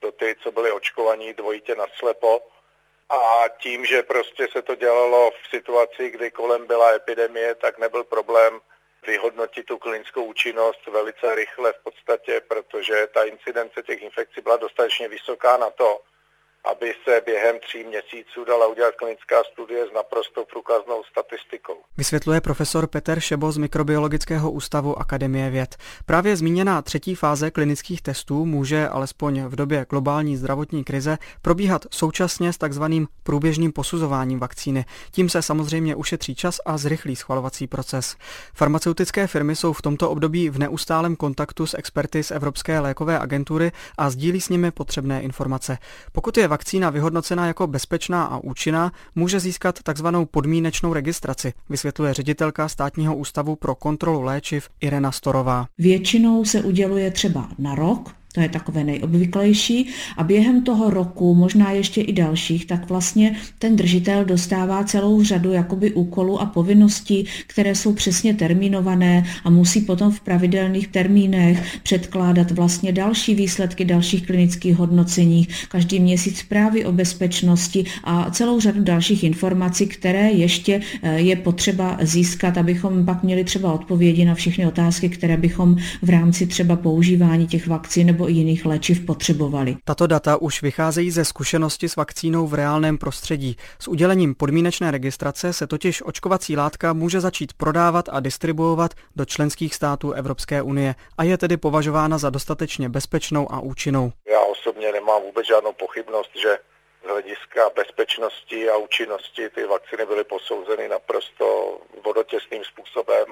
do 0.01 0.13
ty, 0.13 0.37
co 0.43 0.53
byli 0.53 0.73
očkovaní 0.73 1.35
dvojitě 1.35 1.75
na 1.75 1.87
slepo. 1.99 2.41
A 3.09 3.49
tím, 3.59 3.85
že 3.85 4.03
prostě 4.03 4.49
se 4.53 4.63
to 4.63 4.75
dělalo 4.75 5.31
v 5.31 5.57
situaci, 5.57 6.11
kdy 6.11 6.31
kolem 6.31 6.67
byla 6.67 6.93
epidemie, 6.95 7.55
tak 7.55 7.79
nebyl 7.79 8.05
problém 8.05 8.61
vyhodnotit 9.07 9.67
tu 9.67 9.79
klinickou 9.79 10.25
účinnost 10.25 10.87
velice 10.87 11.35
rychle 11.35 11.73
v 11.73 11.83
podstatě, 11.83 12.41
protože 12.49 13.07
ta 13.15 13.25
incidence 13.25 13.83
těch 13.83 14.03
infekcí 14.03 14.41
byla 14.41 14.57
dostatečně 14.57 15.09
vysoká 15.09 15.57
na 15.57 15.71
to, 15.71 16.01
aby 16.73 16.93
se 17.05 17.23
během 17.27 17.57
tří 17.61 17.85
měsíců 17.85 18.45
dala 18.45 18.67
udělat 18.67 18.95
klinická 18.95 19.37
studie 19.53 19.87
s 19.87 19.93
naprosto 19.95 20.45
průkaznou 20.45 21.03
statistikou. 21.11 21.77
Vysvětluje 21.97 22.41
profesor 22.41 22.87
Peter 22.87 23.21
Šebo 23.21 23.53
z 23.53 23.57
Mikrobiologického 23.57 24.51
ústavu 24.51 24.99
Akademie 24.99 25.51
věd. 25.51 25.77
Právě 26.07 26.37
zmíněná 26.37 26.83
třetí 26.83 27.15
fáze 27.15 27.51
klinických 27.51 28.03
testů 28.03 28.47
může 28.47 28.89
alespoň 28.89 29.43
v 29.43 29.57
době 29.57 29.87
globální 29.91 30.37
zdravotní 30.37 30.85
krize 30.85 31.19
probíhat 31.43 31.87
současně 31.91 32.53
s 32.53 32.59
takzvaným 32.59 33.09
průběžným 33.23 33.73
posuzováním 33.73 34.39
vakcíny. 34.39 34.85
Tím 35.11 35.29
se 35.29 35.43
samozřejmě 35.43 35.97
ušetří 35.97 36.35
čas 36.35 36.61
a 36.67 36.79
zrychlí 36.79 37.17
schvalovací 37.17 37.67
proces. 37.67 38.17
Farmaceutické 38.55 39.27
firmy 39.27 39.57
jsou 39.57 39.73
v 39.73 39.83
tomto 39.83 40.11
období 40.11 40.51
v 40.51 40.59
neustálém 40.59 41.17
kontaktu 41.17 41.67
s 41.67 41.79
experty 41.79 42.23
z 42.23 42.31
Evropské 42.31 42.81
lékové 42.81 43.19
agentury 43.19 43.73
a 43.99 44.11
sdílí 44.11 44.41
s 44.41 44.49
nimi 44.49 44.71
potřebné 44.71 45.23
informace. 45.23 45.79
Pokud 46.13 46.37
je 46.37 46.49
vakcína 46.51 46.91
vyhodnocená 46.91 47.47
jako 47.47 47.67
bezpečná 47.67 48.25
a 48.25 48.39
účinná, 48.39 48.93
může 49.15 49.41
získat 49.41 49.83
takzvanou 49.83 50.25
podmínečnou 50.25 50.93
registraci, 50.93 51.53
vysvětluje 51.69 52.15
ředitelka 52.15 52.69
státního 52.69 53.17
ústavu 53.17 53.57
pro 53.57 53.75
kontrolu 53.75 54.23
léčiv 54.23 54.69
Irena 54.81 55.13
Storová. 55.13 55.67
Většinou 55.79 56.45
se 56.45 56.63
uděluje 56.63 57.11
třeba 57.11 57.49
na 57.59 57.75
rok, 57.75 58.20
to 58.33 58.41
je 58.41 58.49
takové 58.49 58.85
nejobvyklejší. 58.85 59.89
A 60.17 60.25
během 60.25 60.63
toho 60.63 60.91
roku, 60.91 61.35
možná 61.35 61.71
ještě 61.71 62.01
i 62.01 62.13
dalších, 62.13 62.67
tak 62.67 62.89
vlastně 62.89 63.37
ten 63.59 63.77
držitel 63.77 64.25
dostává 64.25 64.85
celou 64.85 65.23
řadu 65.23 65.53
jakoby 65.53 65.93
úkolů 65.93 66.41
a 66.41 66.47
povinností, 66.47 67.27
které 67.47 67.75
jsou 67.75 67.93
přesně 67.93 68.35
termínované 68.35 69.25
a 69.45 69.51
musí 69.51 69.81
potom 69.81 70.13
v 70.13 70.21
pravidelných 70.21 70.89
termínech 70.89 71.81
předkládat 71.83 72.51
vlastně 72.51 72.93
další 72.93 73.35
výsledky 73.35 73.85
dalších 73.85 74.27
klinických 74.27 74.77
hodnocení, 74.77 75.49
každý 75.69 76.01
měsíc 76.01 76.39
zprávy 76.39 76.85
o 76.85 76.93
bezpečnosti 76.93 77.85
a 78.05 78.31
celou 78.31 78.61
řadu 78.61 78.83
dalších 78.83 79.25
informací, 79.25 79.87
které 79.87 80.31
ještě 80.31 80.81
eh, 81.03 81.21
je 81.21 81.37
potřeba 81.37 81.99
získat, 82.01 82.59
abychom 82.59 83.05
pak 83.05 83.23
měli 83.23 83.45
třeba 83.45 83.73
odpovědi 83.73 84.25
na 84.25 84.35
všechny 84.35 84.67
otázky, 84.67 85.09
které 85.09 85.37
bychom 85.37 85.77
v 86.03 86.11
rámci 86.11 86.47
třeba 86.47 86.77
používání 86.77 87.47
těch 87.47 87.67
vakcín 87.67 88.07
nebo 88.07 88.20
nebo 88.21 88.31
i 88.31 88.33
jiných 88.33 88.67
léčiv 88.67 89.07
potřebovali. 89.07 89.77
Tato 89.85 90.07
data 90.07 90.37
už 90.37 90.63
vycházejí 90.63 91.11
ze 91.11 91.25
zkušenosti 91.25 91.89
s 91.89 91.97
vakcínou 91.97 92.47
v 92.47 92.55
reálném 92.55 92.99
prostředí. 92.99 93.57
S 93.79 93.89
udělením 93.89 94.35
podmínečné 94.35 94.91
registrace 94.91 95.53
se 95.53 95.67
totiž 95.67 96.03
očkovací 96.03 96.57
látka 96.57 96.93
může 96.93 97.21
začít 97.21 97.53
prodávat 97.53 98.09
a 98.13 98.21
distribuovat 98.21 98.91
do 99.17 99.25
členských 99.25 99.75
států 99.75 100.13
Evropské 100.13 100.63
unie 100.63 100.95
a 101.19 101.25
je 101.25 101.39
tedy 101.39 101.57
považována 101.57 102.19
za 102.19 102.31
dostatečně 102.31 102.89
bezpečnou 102.89 103.53
a 103.53 103.61
účinnou. 103.61 104.13
Já 104.31 104.41
osobně 104.41 104.93
nemám 104.93 105.23
vůbec 105.23 105.47
žádnou 105.47 105.73
pochybnost, 105.73 106.31
že 106.43 106.59
z 107.05 107.09
hlediska 107.09 107.61
bezpečnosti 107.77 108.69
a 108.71 108.77
účinnosti 108.77 109.49
ty 109.55 109.65
vakcíny 109.65 110.07
byly 110.07 110.25
posouzeny 110.25 110.89
naprosto 110.89 111.79
vodotěsným 112.05 112.65
způsobem 112.65 113.27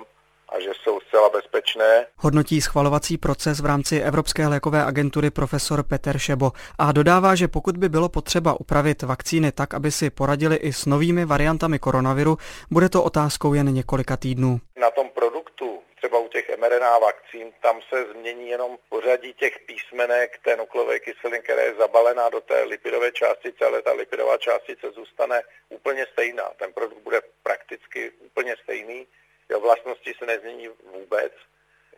a 0.49 0.61
že 0.61 0.71
jsou 0.83 1.01
zcela 1.01 1.31
bezpečné. 1.31 2.07
Hodnotí 2.17 2.61
schvalovací 2.61 3.19
proces 3.19 3.61
v 3.61 3.67
rámci 3.67 4.01
Evropské 4.01 4.47
lékové 4.47 4.85
agentury 4.85 5.31
profesor 5.31 5.83
Peter 5.83 6.19
Šebo 6.19 6.53
a 6.79 6.93
dodává, 6.93 7.35
že 7.35 7.49
pokud 7.49 7.77
by 7.77 7.89
bylo 7.89 8.09
potřeba 8.09 8.61
upravit 8.61 9.03
vakcíny 9.03 9.53
tak, 9.53 9.75
aby 9.75 9.91
si 9.91 10.11
poradili 10.11 10.57
i 10.57 10.73
s 10.73 10.87
novými 10.87 11.25
variantami 11.25 11.79
koronaviru, 11.79 12.37
bude 12.71 12.89
to 12.89 13.03
otázkou 13.03 13.55
jen 13.55 13.75
několika 13.75 14.17
týdnů. 14.17 14.61
Na 14.81 14.91
tom 14.91 15.09
produktu 15.09 15.79
třeba 15.99 16.19
u 16.19 16.29
těch 16.29 16.49
mRNA 16.59 16.99
vakcín, 16.99 17.53
tam 17.63 17.77
se 17.89 18.07
změní 18.13 18.49
jenom 18.49 18.79
pořadí 18.89 19.35
těch 19.35 19.59
písmenek 19.67 20.39
té 20.45 20.57
nukleové 20.57 20.99
kyseliny, 21.01 21.43
která 21.43 21.63
je 21.63 21.75
zabalená 21.75 22.29
do 22.29 22.41
té 22.41 22.63
lipidové 22.63 23.13
částice, 23.13 23.65
ale 23.67 23.83
ta 23.83 23.93
lipidová 23.93 24.39
částice 24.39 24.91
zůstane 24.91 25.43
úplně 25.69 26.07
stejná. 26.13 26.45
Ten 26.57 26.73
produkt 26.73 27.03
bude 27.03 27.21
prakticky 27.43 28.11
úplně 28.11 28.55
stejný, 28.63 29.07
jeho 29.49 29.61
vlastnosti 29.61 30.15
se 30.19 30.27
nezmění 30.27 30.69
vůbec, 30.95 31.33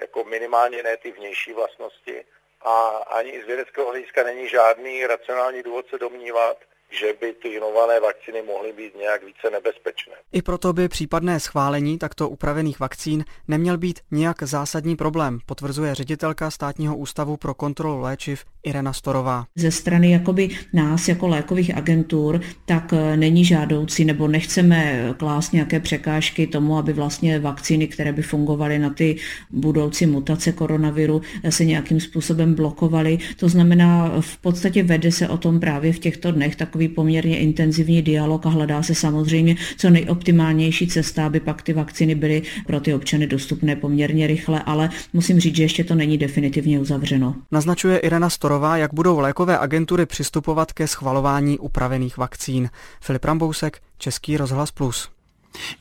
jako 0.01 0.25
minimálně 0.25 0.83
ne 0.83 0.97
ty 0.97 1.13
vnější 1.13 1.53
vlastnosti 1.53 2.25
a 2.61 2.87
ani 2.89 3.43
z 3.43 3.47
vědeckého 3.47 3.91
hlediska 3.91 4.25
není 4.25 4.49
žádný 4.49 5.07
racionální 5.07 5.63
důvod 5.63 5.87
se 5.91 5.99
domnívat, 5.99 6.57
že 6.91 7.13
by 7.21 7.33
ty 7.33 7.49
inované 7.49 8.01
vakcíny 8.01 8.43
mohly 8.43 8.73
být 8.73 8.97
nějak 8.97 9.25
více 9.25 9.51
nebezpečné. 9.51 10.15
I 10.33 10.43
proto 10.43 10.73
by 10.73 10.89
případné 10.89 11.41
schválení 11.41 11.99
takto 11.99 12.29
upravených 12.29 12.81
vakcín 12.81 13.25
neměl 13.49 13.79
být 13.79 14.01
nějak 14.11 14.43
zásadní 14.43 14.97
problém, 14.97 15.39
potvrzuje 15.47 15.95
ředitelka 15.95 16.51
státního 16.51 16.97
ústavu 16.97 17.37
pro 17.37 17.55
kontrolu 17.55 18.01
léčiv 18.01 18.45
Irena 18.65 18.93
Storová. 18.93 19.47
Ze 19.57 19.71
strany 19.71 20.11
jakoby 20.11 20.49
nás 20.73 21.09
jako 21.09 21.29
lékových 21.29 21.77
agentur 21.77 22.41
tak 22.67 22.93
eh, 22.93 23.17
není 23.17 23.45
žádoucí 23.45 24.05
nebo 24.05 24.29
nechceme 24.29 25.09
klást 25.17 25.53
nějaké 25.53 25.81
překážky 25.81 26.47
tomu, 26.47 26.79
aby 26.79 26.93
vlastně 26.93 27.39
vakcíny, 27.39 27.87
které 27.87 28.13
by 28.13 28.23
fungovaly 28.23 28.79
na 28.79 28.91
ty 28.91 29.17
budoucí 29.51 30.07
mutace 30.07 30.53
koronaviru, 30.53 31.23
eh, 31.43 31.53
se 31.53 31.65
nějakým 31.65 32.01
způsobem 32.01 32.55
blokovaly. 32.55 33.19
To 33.37 33.49
znamená, 33.49 34.13
v 34.21 34.37
podstatě 34.37 34.83
vede 34.83 35.13
se 35.13 35.29
o 35.29 35.37
tom 35.37 35.61
právě 35.61 35.93
v 35.93 35.99
těchto 35.99 36.33
dnech 36.33 36.57
takový 36.57 36.89
poměrně 36.89 37.39
intenzivní 37.39 38.03
dialog 38.03 38.47
a 38.47 38.49
hledá 38.49 38.83
se 38.83 38.95
samozřejmě 38.95 39.57
co 39.77 39.91
nejoptimálnější 39.91 40.87
cesta, 40.87 41.27
aby 41.27 41.41
pak 41.41 41.63
ty 41.63 41.73
vakcíny 41.73 42.15
byly 42.15 42.43
pro 42.67 42.81
ty 42.81 42.95
občany 42.95 43.27
dostupné 43.27 43.77
poměrně 43.77 44.27
rychle, 44.27 44.63
ale 44.63 44.91
musím 45.13 45.41
říct, 45.41 45.57
že 45.57 45.63
ještě 45.63 45.85
to 45.85 45.95
není 45.95 46.19
definitivně 46.19 46.81
uzavřeno. 46.81 47.35
Naznačuje 47.53 47.99
Irena 47.99 48.31
Storová 48.31 48.50
Storová, 48.51 48.77
jak 48.77 48.95
budou 48.95 49.19
lékové 49.19 49.59
agentury 49.59 50.07
přistupovat 50.07 50.73
ke 50.73 50.87
schvalování 50.87 51.59
upravených 51.59 52.17
vakcín. 52.17 52.71
Filip 53.01 53.25
Rambousek, 53.25 53.83
Český 53.99 54.37
rozhlas 54.37 54.71
Plus. 54.71 55.09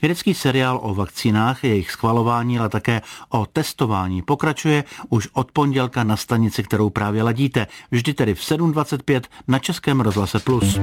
Vědecký 0.02 0.34
seriál 0.34 0.80
o 0.84 0.96
vakcínách, 0.96 1.64
jejich 1.64 1.92
schvalování, 1.92 2.60
ale 2.60 2.70
také 2.70 3.02
o 3.30 3.46
testování 3.46 4.22
pokračuje 4.22 4.84
už 5.10 5.28
od 5.34 5.52
pondělka 5.52 6.04
na 6.04 6.18
stanici, 6.18 6.64
kterou 6.64 6.90
právě 6.90 7.24
ladíte. 7.24 7.68
Vždy 7.92 8.14
tedy 8.14 8.36
v 8.36 8.40
7.25 8.40 9.22
na 9.48 9.60
Českém 9.60 10.02
rozhlase 10.02 10.40
Plus. 10.40 10.80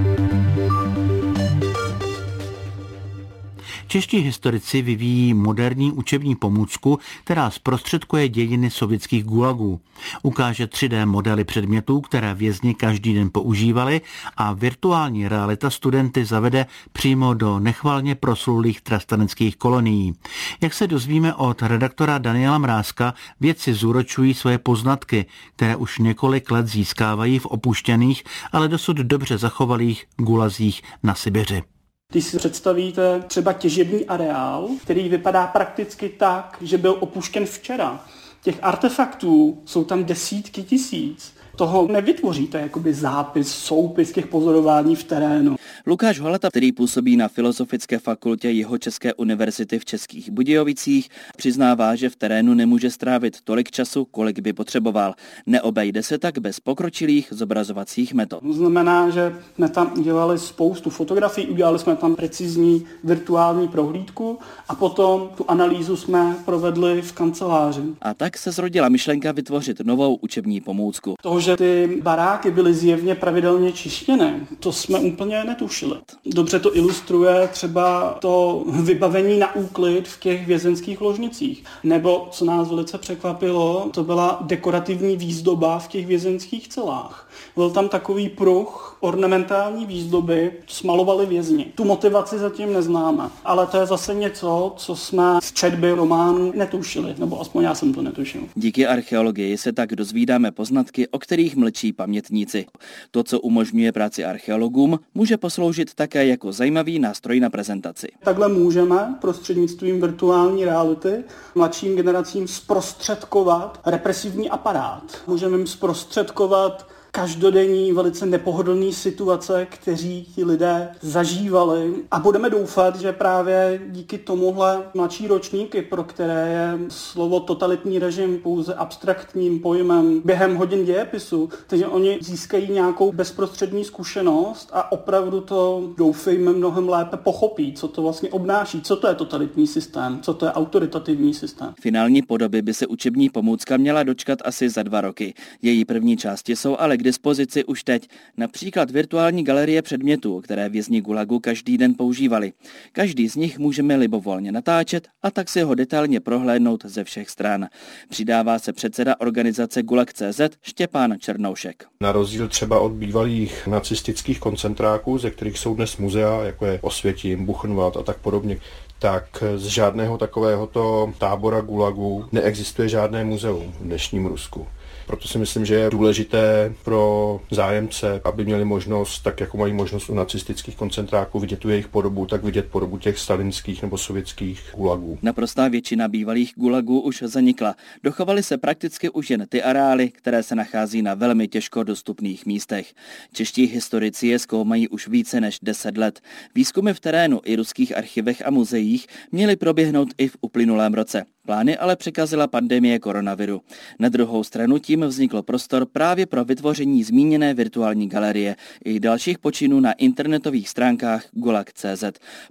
Čeští 3.87 4.19
historici 4.19 4.83
vyvíjí 4.83 5.35
moderní 5.35 5.93
učební 5.93 6.37
pomůcku, 6.37 6.99
která 7.25 7.51
zprostředkuje 7.51 8.29
dějiny 8.29 8.71
sovětských 8.71 9.25
gulagů. 9.25 9.81
Ukáže 10.23 10.67
3D 10.67 11.07
modely 11.07 11.45
předmětů, 11.45 12.01
které 12.01 12.35
vězni 12.35 12.75
každý 12.75 13.15
den 13.15 13.31
používali 13.31 14.01
a 14.37 14.53
virtuální 14.53 15.29
realita 15.29 15.71
studenty 15.71 16.25
zavede 16.25 16.67
přímo 16.93 17.35
do 17.35 17.59
nechvalně 17.59 18.15
proslulých 18.15 18.81
trastaneckých 18.81 19.57
kolonií. 19.57 20.15
Jak 20.61 20.75
se 20.75 20.87
dozvíme 20.87 21.35
od 21.35 21.63
redaktora 21.63 22.19
Daniela 22.19 22.59
Mrázka, 22.59 23.15
vědci 23.41 23.75
zúročují 23.75 24.35
svoje 24.35 24.59
poznatky, 24.59 25.27
které 25.57 25.77
už 25.77 25.99
několik 25.99 26.51
let 26.51 26.67
získávají 26.67 27.39
v 27.39 27.47
opuštěných, 27.47 28.25
ale 28.53 28.69
dosud 28.69 28.97
dobře 28.97 29.39
zachovalých 29.39 30.05
gulazích 30.17 30.83
na 31.03 31.15
Sibiři. 31.15 31.76
Když 32.13 32.25
si 32.25 32.37
představíte 32.39 33.23
třeba 33.27 33.53
těžební 33.53 34.07
areál, 34.07 34.69
který 34.83 35.09
vypadá 35.09 35.47
prakticky 35.47 36.09
tak, 36.09 36.59
že 36.61 36.79
byl 36.79 36.97
opuštěn 37.01 37.47
včera, 37.47 38.05
těch 38.43 38.59
artefaktů 38.63 39.63
jsou 39.65 39.85
tam 39.85 40.05
desítky 40.05 40.63
tisíc 40.63 41.36
toho 41.57 41.89
nevytvoříte 41.89 42.61
jakoby 42.61 42.95
zápis, 42.95 43.49
soupis 43.49 44.13
těch 44.13 44.27
pozorování 44.27 44.97
v 44.97 45.05
terénu. 45.05 45.57
Lukáš 45.87 46.21
Holeta, 46.21 46.49
který 46.51 46.73
působí 46.73 47.17
na 47.17 47.29
Filozofické 47.29 47.99
fakultě 47.99 48.51
jeho 48.51 48.79
České 48.79 49.15
univerzity 49.15 49.79
v 49.79 49.85
Českých 49.85 50.31
Budějovicích, 50.31 51.09
přiznává, 51.37 51.95
že 51.95 52.11
v 52.11 52.17
terénu 52.17 52.55
nemůže 52.55 52.91
strávit 52.91 53.41
tolik 53.45 53.71
času, 53.71 54.05
kolik 54.05 54.39
by 54.39 54.53
potřeboval. 54.53 55.15
Neobejde 55.47 56.03
se 56.03 56.19
tak 56.19 56.39
bez 56.39 56.61
pokročilých 56.61 57.29
zobrazovacích 57.31 58.15
metod. 58.15 58.43
To 58.43 58.53
znamená, 58.53 59.11
že 59.11 59.35
jsme 59.55 59.69
tam 59.69 59.93
udělali 59.99 60.39
spoustu 60.39 60.91
fotografií, 60.91 61.47
udělali 61.47 61.79
jsme 61.79 61.97
tam 61.97 62.17
precizní 62.17 62.85
virtuální 63.05 63.69
prohlídku 63.69 64.39
a 64.69 64.75
potom 64.75 65.31
tu 65.37 65.45
analýzu 65.49 65.97
jsme 65.97 66.37
provedli 66.45 67.03
v 67.03 67.13
kanceláři. 67.13 67.83
A 68.03 68.15
tak 68.15 68.39
se 68.39 68.53
zrodila 68.53 68.89
myšlenka 68.89 69.33
vytvořit 69.33 69.81
novou 69.81 70.15
učební 70.15 70.61
pomůcku. 70.61 71.15
Toho, 71.23 71.41
že 71.47 71.57
ty 71.57 72.01
baráky 72.03 72.51
byly 72.51 72.75
zjevně 72.75 73.15
pravidelně 73.15 73.73
čištěné, 73.73 74.47
to 74.61 74.73
jsme 74.73 74.99
úplně 74.99 75.45
netušili. 75.45 75.97
Dobře 76.27 76.59
to 76.59 76.77
ilustruje 76.77 77.49
třeba 77.53 78.19
to 78.21 78.65
vybavení 78.83 79.39
na 79.39 79.55
úklid 79.55 80.09
v 80.09 80.21
těch 80.21 80.47
vězenských 80.47 81.01
ložnicích. 81.01 81.65
Nebo, 81.85 82.29
co 82.31 82.45
nás 82.45 82.69
velice 82.69 82.99
překvapilo, 82.99 83.91
to 83.95 84.05
byla 84.05 84.39
dekorativní 84.47 85.17
výzdoba 85.17 85.79
v 85.79 85.89
těch 85.89 86.07
vězenských 86.07 86.69
celách. 86.69 87.31
Byl 87.57 87.71
tam 87.71 87.89
takový 87.89 88.29
pruh 88.29 88.97
ornamentální 89.01 89.87
výzdoby, 89.87 90.53
smalovali 90.67 91.27
vězni. 91.27 91.67
Tu 91.75 91.85
motivaci 91.85 92.39
zatím 92.39 92.73
neznáme, 92.73 93.31
ale 93.45 93.67
to 93.67 93.77
je 93.77 93.87
zase 93.87 94.15
něco, 94.15 94.73
co 94.77 94.97
jsme 94.97 95.39
z 95.43 95.53
četby 95.53 95.93
románu 95.93 96.53
netušili, 96.57 97.15
nebo 97.19 97.41
aspoň 97.41 97.65
já 97.65 97.75
jsem 97.75 97.95
to 97.95 98.03
netušil. 98.03 98.41
Díky 98.55 98.87
archeologii 98.87 99.59
se 99.59 99.73
tak 99.73 99.97
dozvídáme 99.97 100.53
poznatky, 100.53 101.09
o 101.09 101.19
kterých 101.19 101.36
mlčí 101.57 101.93
pamětníci. 101.93 102.67
To, 103.11 103.25
co 103.25 103.41
umožňuje 103.41 103.93
práci 103.93 104.25
archeologům, 104.25 104.99
může 105.15 105.37
posloužit 105.37 105.95
také 105.95 106.27
jako 106.27 106.53
zajímavý 106.53 106.99
nástroj 106.99 107.41
na 107.41 107.51
prezentaci. 107.51 108.09
Takhle 108.25 108.49
můžeme 108.49 109.19
prostřednictvím 109.21 110.01
virtuální 110.01 110.65
reality 110.65 111.25
mladším 111.55 111.97
generacím 111.97 112.49
zprostředkovat 112.49 113.81
represivní 113.87 114.51
aparát. 114.51 115.03
Můžeme 115.27 115.57
jim 115.57 115.67
zprostředkovat 115.67 116.96
každodenní, 117.17 117.93
velice 117.93 118.27
nepohodlný 118.27 118.93
situace, 118.93 119.67
kteří 119.71 120.27
ti 120.35 120.45
lidé 120.45 120.89
zažívali. 121.01 121.95
A 122.11 122.19
budeme 122.19 122.51
doufat, 122.51 123.01
že 123.01 123.13
právě 123.13 123.81
díky 123.89 124.19
tomuhle 124.19 124.83
mladší 124.95 125.27
ročníky, 125.27 125.83
pro 125.83 126.05
které 126.05 126.49
je 126.49 126.79
slovo 126.89 127.41
totalitní 127.41 127.99
režim 127.99 128.39
pouze 128.39 128.75
abstraktním 128.75 129.61
pojmem 129.61 130.23
během 130.25 130.57
hodin 130.57 130.85
dějepisu, 130.85 131.49
takže 131.67 131.87
oni 131.87 132.19
získají 132.21 132.73
nějakou 132.73 133.13
bezprostřední 133.13 133.85
zkušenost 133.85 134.71
a 134.73 134.93
opravdu 134.93 135.41
to 135.41 135.91
doufejme 135.97 136.53
mnohem 136.53 136.89
lépe 136.89 137.17
pochopí, 137.17 137.73
co 137.73 137.89
to 137.89 138.03
vlastně 138.03 138.29
obnáší, 138.29 138.81
co 138.81 138.97
to 138.97 139.09
je 139.09 139.15
totalitní 139.15 139.67
systém, 139.67 140.19
co 140.23 140.35
to 140.35 140.47
je 140.47 140.53
autoritativní 140.53 141.35
systém. 141.35 141.75
Finální 141.81 142.23
podoby 142.23 142.63
by 142.63 142.75
se 142.75 142.87
učební 142.87 143.29
pomůcka 143.29 143.77
měla 143.77 144.03
dočkat 144.03 144.39
asi 144.45 144.69
za 144.69 144.83
dva 144.83 145.01
roky. 145.01 145.35
Její 145.63 145.85
první 145.85 146.17
části 146.17 146.57
jsou 146.57 146.77
ale 146.79 146.97
dispozici 147.07 147.65
už 147.65 147.85
teď, 147.85 148.09
například 148.37 148.91
virtuální 148.91 149.45
galerie 149.45 149.83
předmětů, 149.83 150.41
které 150.41 150.69
vězni 150.69 151.01
Gulagu 151.01 151.41
každý 151.41 151.79
den 151.79 151.95
používali. 151.95 152.53
Každý 152.93 153.29
z 153.29 153.37
nich 153.37 153.59
můžeme 153.59 153.97
libovolně 153.97 154.53
natáčet 154.53 155.09
a 155.23 155.31
tak 155.31 155.49
si 155.49 155.63
ho 155.63 155.75
detailně 155.75 156.21
prohlédnout 156.21 156.85
ze 156.85 157.05
všech 157.05 157.31
stran. 157.31 157.67
Přidává 158.09 158.59
se 158.59 158.73
předseda 158.73 159.21
organizace 159.21 159.83
Gulag.cz 159.83 160.41
Štěpán 160.63 161.15
Černoušek. 161.19 161.85
Na 162.01 162.13
rozdíl 162.13 162.49
třeba 162.49 162.81
od 162.81 162.93
bývalých 162.93 163.67
nacistických 163.67 164.41
koncentráků, 164.41 165.19
ze 165.19 165.31
kterých 165.31 165.59
jsou 165.59 165.75
dnes 165.75 165.97
muzea, 165.97 166.43
jako 166.45 166.67
je 166.67 166.79
Osvětím, 166.83 167.47
Buchenwald 167.47 167.97
a 167.97 168.03
tak 168.03 168.19
podobně, 168.19 168.59
tak 168.99 169.45
z 169.57 169.67
žádného 169.67 170.19
takovéhoto 170.19 171.13
tábora 171.19 171.61
Gulagu 171.61 172.25
neexistuje 172.33 172.89
žádné 172.89 173.25
muzeum 173.25 173.73
v 173.81 173.83
dnešním 173.83 174.27
Rusku. 174.27 174.67
Proto 175.07 175.29
si 175.29 175.39
myslím, 175.39 175.65
že 175.65 175.75
je 175.75 175.91
důležité 175.91 176.75
pro 176.85 177.41
zájemce, 177.51 178.21
aby 178.25 178.45
měli 178.45 178.65
možnost, 178.65 179.19
tak 179.19 179.41
jako 179.41 179.57
mají 179.57 179.73
možnost 179.73 180.11
u 180.11 180.15
nacistických 180.15 180.77
koncentráků 180.77 181.41
vidět 181.41 181.59
tu 181.59 181.69
jejich 181.69 181.89
podobu, 181.89 182.27
tak 182.27 182.45
vidět 182.45 182.67
podobu 182.71 182.99
těch 182.99 183.19
stalinských 183.19 183.83
nebo 183.83 183.99
sovětských 183.99 184.71
gulagů. 184.77 185.19
Naprostá 185.23 185.69
většina 185.69 186.09
bývalých 186.09 186.53
gulagů 186.57 187.01
už 187.01 187.23
zanikla. 187.27 187.75
Dochovaly 188.03 188.43
se 188.43 188.59
prakticky 188.59 189.11
už 189.11 189.31
jen 189.31 189.47
ty 189.49 189.63
areály, 189.63 190.09
které 190.09 190.43
se 190.43 190.55
nachází 190.55 191.03
na 191.03 191.15
velmi 191.15 191.49
těžko 191.49 191.83
dostupných 191.83 192.47
místech. 192.47 192.95
Čeští 193.33 193.67
historici 193.67 194.27
je 194.27 194.39
zkoumají 194.39 194.89
už 194.89 195.09
více 195.09 195.41
než 195.41 195.59
10 195.63 195.97
let. 195.97 196.21
Výzkumy 196.55 196.93
v 196.93 197.01
terénu 197.01 197.41
i 197.45 197.57
ruských 197.57 197.97
archivech 197.97 198.47
a 198.47 198.51
muzeích 198.51 199.07
měly 199.33 199.57
proběhnout 199.57 200.09
i 200.19 200.29
v 200.29 200.37
uplynulém 200.41 200.95
roce. 200.95 201.25
Plány 201.47 201.77
ale 201.77 201.97
překazila 201.97 202.47
pandemie 202.47 202.99
koronaviru. 202.99 203.63
Na 203.99 204.09
druhou 204.09 204.45
stranu 204.45 204.79
tím 204.79 205.01
vznikl 205.01 205.43
prostor 205.43 205.87
právě 205.87 206.27
pro 206.27 206.45
vytvoření 206.45 207.05
zmíněné 207.05 207.55
virtuální 207.55 208.09
galerie 208.09 208.57
i 208.85 209.01
dalších 209.01 209.39
počinů 209.39 209.81
na 209.81 209.93
internetových 209.93 210.69
stránkách 210.69 211.25
gulag.cz. 211.33 212.05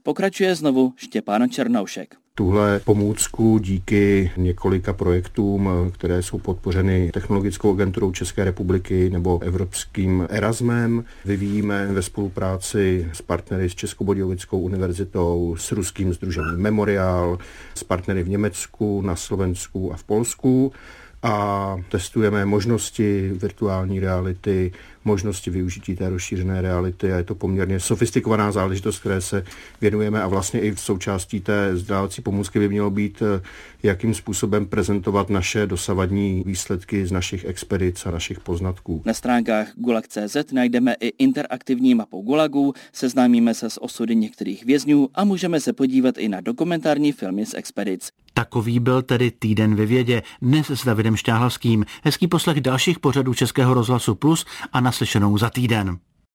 Pokračuje 0.03 0.55
znovu 0.55 0.93
Štěpán 0.95 1.49
Černoušek. 1.49 2.24
Tuhle 2.37 2.79
pomůcku 2.79 3.57
díky 3.57 4.31
několika 4.37 4.93
projektům, 4.93 5.69
které 5.93 6.21
jsou 6.21 6.39
podpořeny 6.39 7.09
Technologickou 7.13 7.73
agenturou 7.73 8.11
České 8.11 8.43
republiky 8.43 9.09
nebo 9.09 9.39
Evropským 9.41 10.27
Erasmem, 10.29 11.03
vyvíjíme 11.25 11.87
ve 11.87 12.01
spolupráci 12.01 13.09
s 13.13 13.21
partnery 13.21 13.69
s 13.69 13.75
Českobudějovickou 13.75 14.59
univerzitou, 14.59 15.55
s 15.59 15.71
ruským 15.71 16.13
združením 16.13 16.57
Memorial, 16.57 17.39
s 17.75 17.83
partnery 17.83 18.23
v 18.23 18.29
Německu, 18.29 19.01
na 19.01 19.15
Slovensku 19.15 19.93
a 19.93 19.97
v 19.97 20.03
Polsku 20.03 20.71
a 21.23 21.77
testujeme 21.91 22.45
možnosti 22.45 23.31
virtuální 23.33 23.99
reality, 23.99 24.71
možnosti 25.05 25.49
využití 25.49 25.95
té 25.95 26.09
rozšířené 26.09 26.61
reality 26.61 27.13
a 27.13 27.17
je 27.17 27.23
to 27.23 27.35
poměrně 27.35 27.79
sofistikovaná 27.79 28.51
záležitost, 28.51 28.99
které 28.99 29.21
se 29.21 29.45
věnujeme 29.81 30.21
a 30.21 30.27
vlastně 30.27 30.59
i 30.59 30.71
v 30.71 30.79
součástí 30.79 31.39
té 31.39 31.73
vzdělávací 31.73 32.21
pomůcky 32.21 32.59
by 32.59 32.69
mělo 32.69 32.89
být, 32.89 33.21
eh, 33.21 33.41
jakým 33.83 34.13
způsobem 34.13 34.65
prezentovat 34.65 35.29
naše 35.29 35.67
dosavadní 35.67 36.43
výsledky 36.45 37.07
z 37.07 37.11
našich 37.11 37.45
expedic 37.45 38.05
a 38.05 38.11
našich 38.11 38.39
poznatků. 38.39 39.01
Na 39.05 39.13
stránkách 39.13 39.67
gulag.cz 39.75 40.51
najdeme 40.51 40.95
i 40.99 41.07
interaktivní 41.07 41.95
mapu 41.95 42.21
gulagů, 42.21 42.73
seznámíme 42.93 43.53
se 43.53 43.69
s 43.69 43.83
osudy 43.83 44.15
některých 44.15 44.65
vězňů 44.65 45.09
a 45.13 45.23
můžeme 45.23 45.59
se 45.59 45.73
podívat 45.73 46.17
i 46.17 46.29
na 46.29 46.41
dokumentární 46.41 47.11
filmy 47.11 47.45
z 47.45 47.53
expedic. 47.53 48.11
Takový 48.33 48.79
byl 48.79 49.01
tedy 49.01 49.31
týden 49.31 49.75
ve 49.75 49.85
vědě, 49.85 50.21
dnes 50.41 50.69
s 50.69 50.85
Davidem 50.85 51.15
Šťáhlavským. 51.15 51.85
Hezký 52.03 52.27
poslech 52.27 52.61
dalších 52.61 52.99
pořadů 52.99 53.33
Českého 53.33 53.73
rozhlasu 53.73 54.15
Plus 54.15 54.45
a 54.73 54.79
naslyšenou 54.95 55.37
za 55.37 55.49
týden. 55.49 55.99